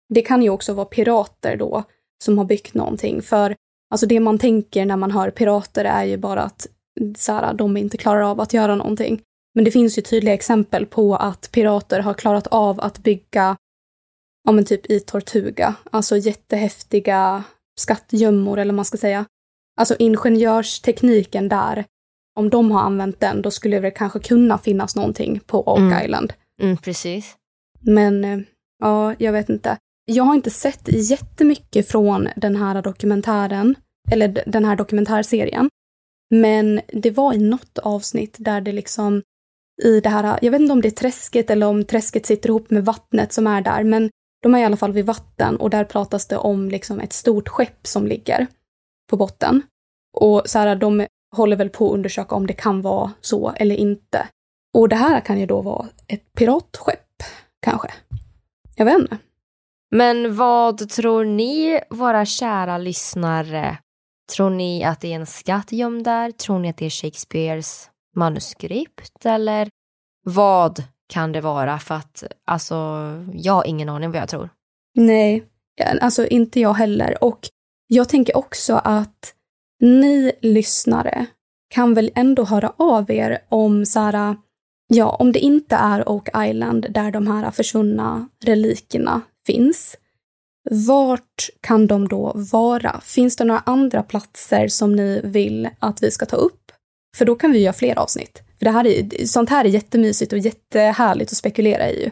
Det 0.08 0.22
kan 0.22 0.42
ju 0.42 0.50
också 0.50 0.74
vara 0.74 0.86
pirater 0.86 1.56
då 1.56 1.82
som 2.24 2.38
har 2.38 2.44
byggt 2.44 2.74
någonting 2.74 3.22
för 3.22 3.56
alltså 3.90 4.06
det 4.06 4.20
man 4.20 4.38
tänker 4.38 4.86
när 4.86 4.96
man 4.96 5.10
hör 5.10 5.30
pirater 5.30 5.84
är 5.84 6.04
ju 6.04 6.16
bara 6.16 6.42
att 6.42 6.66
så 7.16 7.32
här, 7.32 7.54
de 7.54 7.76
inte 7.76 7.96
klarar 7.96 8.22
av 8.22 8.40
att 8.40 8.54
göra 8.54 8.74
någonting. 8.74 9.20
Men 9.54 9.64
det 9.64 9.70
finns 9.70 9.98
ju 9.98 10.02
tydliga 10.02 10.34
exempel 10.34 10.86
på 10.86 11.16
att 11.16 11.50
pirater 11.52 12.00
har 12.00 12.14
klarat 12.14 12.46
av 12.46 12.80
att 12.80 12.98
bygga 12.98 13.56
ja 14.50 14.54
men 14.54 14.64
typ 14.64 14.90
i 14.90 15.00
Tortuga, 15.00 15.74
alltså 15.90 16.16
jättehäftiga 16.16 17.44
skattgömmor 17.80 18.58
eller 18.58 18.72
vad 18.72 18.76
man 18.76 18.84
ska 18.84 18.96
säga. 18.98 19.24
Alltså 19.80 19.96
ingenjörstekniken 19.98 21.48
där, 21.48 21.84
om 22.38 22.50
de 22.50 22.70
har 22.70 22.80
använt 22.80 23.20
den, 23.20 23.42
då 23.42 23.50
skulle 23.50 23.80
det 23.80 23.90
kanske 23.90 24.18
kunna 24.18 24.58
finnas 24.58 24.96
någonting 24.96 25.40
på 25.46 25.68
Oak 25.68 25.78
Mm. 25.78 26.04
Island. 26.04 26.32
Mm, 26.62 26.76
precis. 26.76 27.36
Men 27.80 28.24
eh, 28.24 28.38
ja, 28.82 29.14
jag 29.18 29.32
vet 29.32 29.48
inte. 29.48 29.76
Jag 30.04 30.24
har 30.24 30.34
inte 30.34 30.50
sett 30.50 30.88
jättemycket 30.92 31.88
från 31.88 32.28
den 32.36 32.56
här 32.56 32.82
dokumentären, 32.82 33.74
eller 34.10 34.42
den 34.46 34.64
här 34.64 34.76
dokumentärserien. 34.76 35.68
Men 36.30 36.80
det 36.88 37.10
var 37.10 37.34
i 37.34 37.38
något 37.38 37.78
avsnitt 37.78 38.36
där 38.38 38.60
det 38.60 38.72
liksom 38.72 39.22
i 39.82 40.00
det 40.00 40.08
här, 40.08 40.38
jag 40.42 40.50
vet 40.50 40.60
inte 40.60 40.72
om 40.72 40.80
det 40.80 40.88
är 40.88 41.02
träsket 41.02 41.50
eller 41.50 41.66
om 41.66 41.84
träsket 41.84 42.26
sitter 42.26 42.48
ihop 42.48 42.70
med 42.70 42.84
vattnet 42.84 43.32
som 43.32 43.46
är 43.46 43.60
där, 43.60 43.84
men 43.84 44.10
de 44.42 44.54
är 44.54 44.58
i 44.58 44.64
alla 44.64 44.76
fall 44.76 44.92
vid 44.92 45.06
vatten 45.06 45.56
och 45.56 45.70
där 45.70 45.84
pratas 45.84 46.26
det 46.26 46.36
om 46.36 46.68
liksom 46.68 47.00
ett 47.00 47.12
stort 47.12 47.48
skepp 47.48 47.86
som 47.86 48.06
ligger 48.06 48.46
på 49.10 49.16
botten. 49.16 49.62
Och 50.16 50.42
så 50.46 50.58
här, 50.58 50.76
de 50.76 51.06
håller 51.36 51.56
väl 51.56 51.70
på 51.70 51.86
att 51.88 51.94
undersöka 51.94 52.34
om 52.34 52.46
det 52.46 52.52
kan 52.52 52.82
vara 52.82 53.12
så 53.20 53.52
eller 53.56 53.76
inte. 53.76 54.28
Och 54.74 54.88
det 54.88 54.96
här 54.96 55.20
kan 55.20 55.40
ju 55.40 55.46
då 55.46 55.60
vara 55.60 55.86
ett 56.06 56.32
piratskepp, 56.32 57.22
kanske. 57.62 57.92
Jag 58.76 58.84
vet 58.84 58.98
inte. 58.98 59.18
Men 59.90 60.36
vad 60.36 60.88
tror 60.88 61.24
ni, 61.24 61.80
våra 61.90 62.24
kära 62.24 62.78
lyssnare? 62.78 63.78
Tror 64.36 64.50
ni 64.50 64.84
att 64.84 65.00
det 65.00 65.12
är 65.12 65.16
en 65.16 65.26
skatt 65.26 65.72
gömd 65.72 66.04
där? 66.04 66.30
Tror 66.30 66.58
ni 66.58 66.70
att 66.70 66.76
det 66.76 66.86
är 66.86 66.90
Shakespeares 66.90 67.90
manuskript? 68.16 69.26
Eller 69.26 69.68
vad 70.24 70.84
kan 71.10 71.32
det 71.32 71.40
vara? 71.40 71.78
För 71.78 71.94
att 71.94 72.24
alltså, 72.46 72.74
jag 73.34 73.52
har 73.52 73.66
ingen 73.66 73.88
aning 73.88 74.10
vad 74.10 74.20
jag 74.20 74.28
tror. 74.28 74.48
Nej, 74.94 75.44
eh, 75.80 75.96
alltså 76.00 76.26
inte 76.26 76.60
jag 76.60 76.74
heller. 76.74 77.24
Och 77.24 77.48
jag 77.86 78.08
tänker 78.08 78.36
också 78.36 78.74
att 78.84 79.34
ni 79.80 80.32
lyssnare 80.40 81.26
kan 81.70 81.94
väl 81.94 82.10
ändå 82.14 82.44
höra 82.44 82.72
av 82.76 83.10
er 83.10 83.38
om 83.48 83.86
så 83.86 84.00
här, 84.00 84.36
ja, 84.88 85.08
om 85.08 85.32
det 85.32 85.38
inte 85.38 85.76
är 85.76 86.08
Oak 86.08 86.28
Island 86.48 86.86
där 86.90 87.10
de 87.10 87.26
här 87.26 87.50
försvunna 87.50 88.28
relikerna 88.44 89.20
finns. 89.46 89.96
Vart 90.70 91.50
kan 91.60 91.86
de 91.86 92.08
då 92.08 92.32
vara? 92.34 93.00
Finns 93.00 93.36
det 93.36 93.44
några 93.44 93.60
andra 93.60 94.02
platser 94.02 94.68
som 94.68 94.96
ni 94.96 95.20
vill 95.24 95.68
att 95.78 96.02
vi 96.02 96.10
ska 96.10 96.26
ta 96.26 96.36
upp? 96.36 96.72
För 97.16 97.24
då 97.24 97.34
kan 97.34 97.52
vi 97.52 97.58
göra 97.58 97.72
fler 97.72 97.98
avsnitt. 97.98 98.42
För 98.60 98.64
det 98.64 98.70
här 98.70 98.86
är, 98.86 99.26
sånt 99.26 99.50
här 99.50 99.64
är 99.64 99.68
jättemysigt 99.68 100.32
och 100.32 100.38
jättehärligt 100.38 101.32
att 101.32 101.36
spekulera 101.36 101.90
i. 101.90 102.10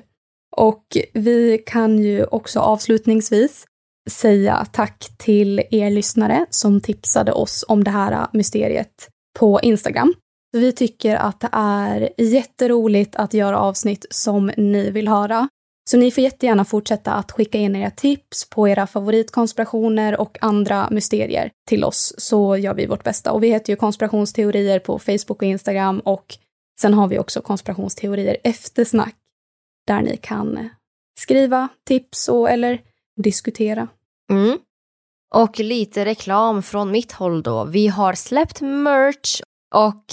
Och 0.57 0.85
vi 1.15 1.63
kan 1.67 1.99
ju 1.99 2.25
också 2.25 2.61
avslutningsvis 2.61 3.67
säga 4.11 4.67
tack 4.73 5.09
till 5.19 5.63
er 5.71 5.91
lyssnare 5.91 6.47
som 6.51 6.81
tipsade 6.81 7.33
oss 7.33 7.65
om 7.69 7.85
det 7.85 7.91
här 7.91 8.27
mysteriet 8.33 9.09
på 9.39 9.61
Instagram. 9.61 10.15
Vi 10.53 10.73
tycker 10.73 11.17
att 11.17 11.41
det 11.41 11.49
är 11.53 12.11
jätteroligt 12.19 13.17
att 13.17 13.35
göra 13.35 13.59
avsnitt 13.59 14.07
som 14.11 14.53
ni 14.57 14.91
vill 14.91 15.09
höra. 15.09 15.49
Så 15.91 15.97
ni 15.97 16.11
får 16.11 16.25
jättegärna 16.25 16.65
fortsätta 16.65 17.13
att 17.13 17.33
skicka 17.33 17.59
in 17.59 17.77
era 17.77 17.91
tips 17.91 18.51
på 18.51 18.69
era 18.69 18.87
favoritkonspirationer 18.87 20.21
och 20.21 20.39
andra 20.41 20.89
mysterier 20.91 21.51
till 21.69 21.85
oss 21.85 22.15
så 22.19 22.57
gör 22.57 22.75
vi 22.75 22.87
vårt 22.87 23.05
bästa. 23.05 23.33
Och 23.33 23.43
vi 23.43 23.49
heter 23.49 23.73
ju 23.73 23.77
konspirationsteorier 23.77 24.79
på 24.79 24.99
Facebook 24.99 25.43
och 25.43 25.43
Instagram 25.43 26.01
och 26.01 26.37
sen 26.81 26.95
har 26.95 27.09
vi 27.09 27.19
också 27.19 27.41
konspirationsteorier 27.41 28.37
eftersnack 28.45 29.15
där 29.87 30.03
ni 30.03 30.17
kan 30.17 30.71
skriva 31.21 31.69
tips 31.87 32.29
och 32.29 32.51
eller 32.51 32.81
diskutera. 33.23 33.89
Mm. 34.31 34.59
Och 35.35 35.59
lite 35.59 36.05
reklam 36.05 36.63
från 36.63 36.91
mitt 36.91 37.13
håll 37.13 37.43
då. 37.43 37.65
Vi 37.65 37.87
har 37.87 38.15
släppt 38.15 38.61
merch 38.61 39.41
och 39.75 40.05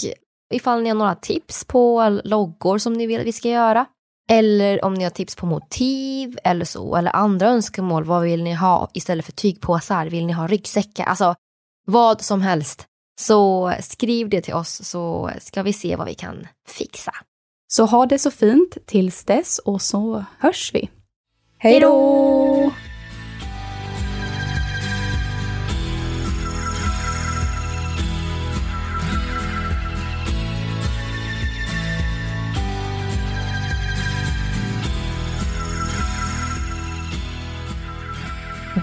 ifall 0.54 0.82
ni 0.82 0.88
har 0.88 0.96
några 0.96 1.14
tips 1.14 1.64
på 1.64 2.20
loggor 2.24 2.78
som 2.78 2.92
ni 2.92 3.06
vill 3.06 3.20
att 3.20 3.26
vi 3.26 3.32
ska 3.32 3.48
göra 3.48 3.86
eller 4.30 4.84
om 4.84 4.94
ni 4.94 5.04
har 5.04 5.10
tips 5.10 5.36
på 5.36 5.46
motiv 5.46 6.38
eller 6.44 6.64
så, 6.64 6.96
eller 6.96 7.16
andra 7.16 7.48
önskemål. 7.48 8.04
Vad 8.04 8.22
vill 8.22 8.42
ni 8.42 8.54
ha 8.54 8.90
istället 8.94 9.24
för 9.24 9.32
tygpåsar? 9.32 10.06
Vill 10.06 10.26
ni 10.26 10.32
ha 10.32 10.46
ryggsäckar? 10.46 11.04
Alltså 11.04 11.34
vad 11.86 12.22
som 12.22 12.42
helst. 12.42 12.86
Så 13.20 13.72
skriv 13.80 14.28
det 14.28 14.40
till 14.40 14.54
oss 14.54 14.84
så 14.84 15.30
ska 15.40 15.62
vi 15.62 15.72
se 15.72 15.96
vad 15.96 16.06
vi 16.06 16.14
kan 16.14 16.46
fixa. 16.68 17.12
Så 17.68 17.84
ha 17.84 18.06
det 18.06 18.18
så 18.18 18.30
fint 18.30 18.76
tills 18.86 19.24
dess 19.24 19.58
och 19.58 19.82
så 19.82 20.24
hörs 20.38 20.70
vi. 20.74 20.90
Hej 21.58 21.80
då! 21.80 22.72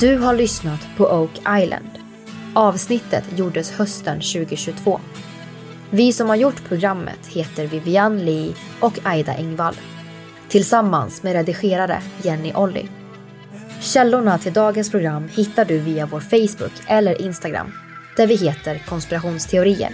Du 0.04 0.18
har 0.18 0.36
lyssnat 0.36 0.80
på 0.98 1.06
Oak 1.06 1.62
Island. 1.64 1.90
Avsnittet 2.54 3.24
gjordes 3.36 3.72
hösten 3.72 4.16
2022. 4.16 5.00
Vi 5.90 6.14
som 6.14 6.30
har 6.30 6.36
gjort 6.36 6.68
programmet 6.68 7.28
heter 7.28 7.68
Vivian 7.68 8.26
Lee 8.26 8.54
och 8.80 9.00
Aida 9.04 9.34
Engvall. 9.34 9.76
Tillsammans 10.50 11.24
med 11.24 11.34
redigerare 11.34 12.02
Jenny 12.22 12.54
Olli. 12.54 12.88
Källorna 13.82 14.38
till 14.38 14.54
dagens 14.54 14.92
program 14.92 15.28
hittar 15.28 15.66
du 15.66 15.80
via 15.80 16.06
vår 16.06 16.20
Facebook 16.20 16.74
eller 16.88 17.22
Instagram 17.22 17.72
där 18.18 18.28
vi 18.28 18.36
heter 18.36 18.84
konspirationsteorier. 18.88 19.92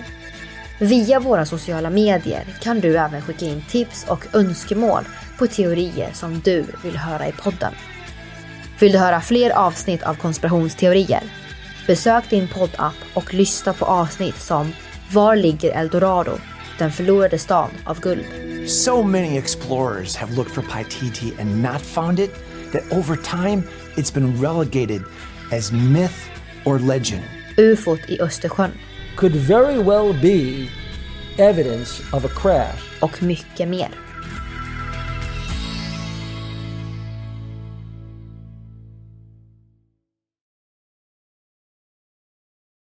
Via 0.79 1.19
våra 1.19 1.45
sociala 1.45 1.89
medier 1.89 2.43
kan 2.61 2.79
du 2.79 2.97
även 2.97 3.21
skicka 3.21 3.45
in 3.45 3.63
tips 3.69 4.05
och 4.09 4.35
önskemål 4.35 5.03
på 5.37 5.47
teorier 5.47 6.09
som 6.13 6.39
du 6.39 6.65
vill 6.83 6.97
höra 6.97 7.27
i 7.27 7.31
podden. 7.31 7.73
Vill 8.79 8.91
du 8.91 8.97
höra 8.97 9.21
fler 9.21 9.51
avsnitt 9.51 10.03
av 10.03 10.13
konspirationsteorier? 10.15 11.23
Besök 11.87 12.29
din 12.29 12.47
poddapp 12.47 12.93
och 13.13 13.33
lyssna 13.33 13.73
på 13.73 13.85
avsnitt 13.85 14.35
som 14.35 14.73
Var 15.11 15.35
ligger 15.35 15.71
Eldorado? 15.71 16.31
Den 16.77 16.91
förlorade 16.91 17.39
stan 17.39 17.69
av 17.85 17.99
guld. 17.99 18.25
So 18.69 19.03
many 19.03 19.37
explorers 19.37 20.15
have 20.15 20.35
looked 20.35 20.53
for 20.53 20.61
Paititi 20.61 21.33
and 21.41 21.63
not 21.63 21.81
found 21.81 22.19
it 22.19 22.31
that 22.71 22.83
over 22.91 23.15
time 23.15 23.63
it's 23.95 24.13
been 24.13 24.41
relegated 24.41 25.01
as 25.51 25.71
myth 25.71 26.29
or 26.65 26.79
legend. 26.79 27.23
UFOt 27.57 27.99
i 28.07 28.21
Östersjön. 28.21 28.71
Could 29.15 29.35
very 29.35 29.83
well 29.83 30.13
be 30.21 30.69
evidence 31.43 32.03
of 32.13 32.25
a 32.25 32.29
crash. 32.41 33.01
Och 33.01 33.23
mycket 33.23 33.67
mer. 33.67 34.08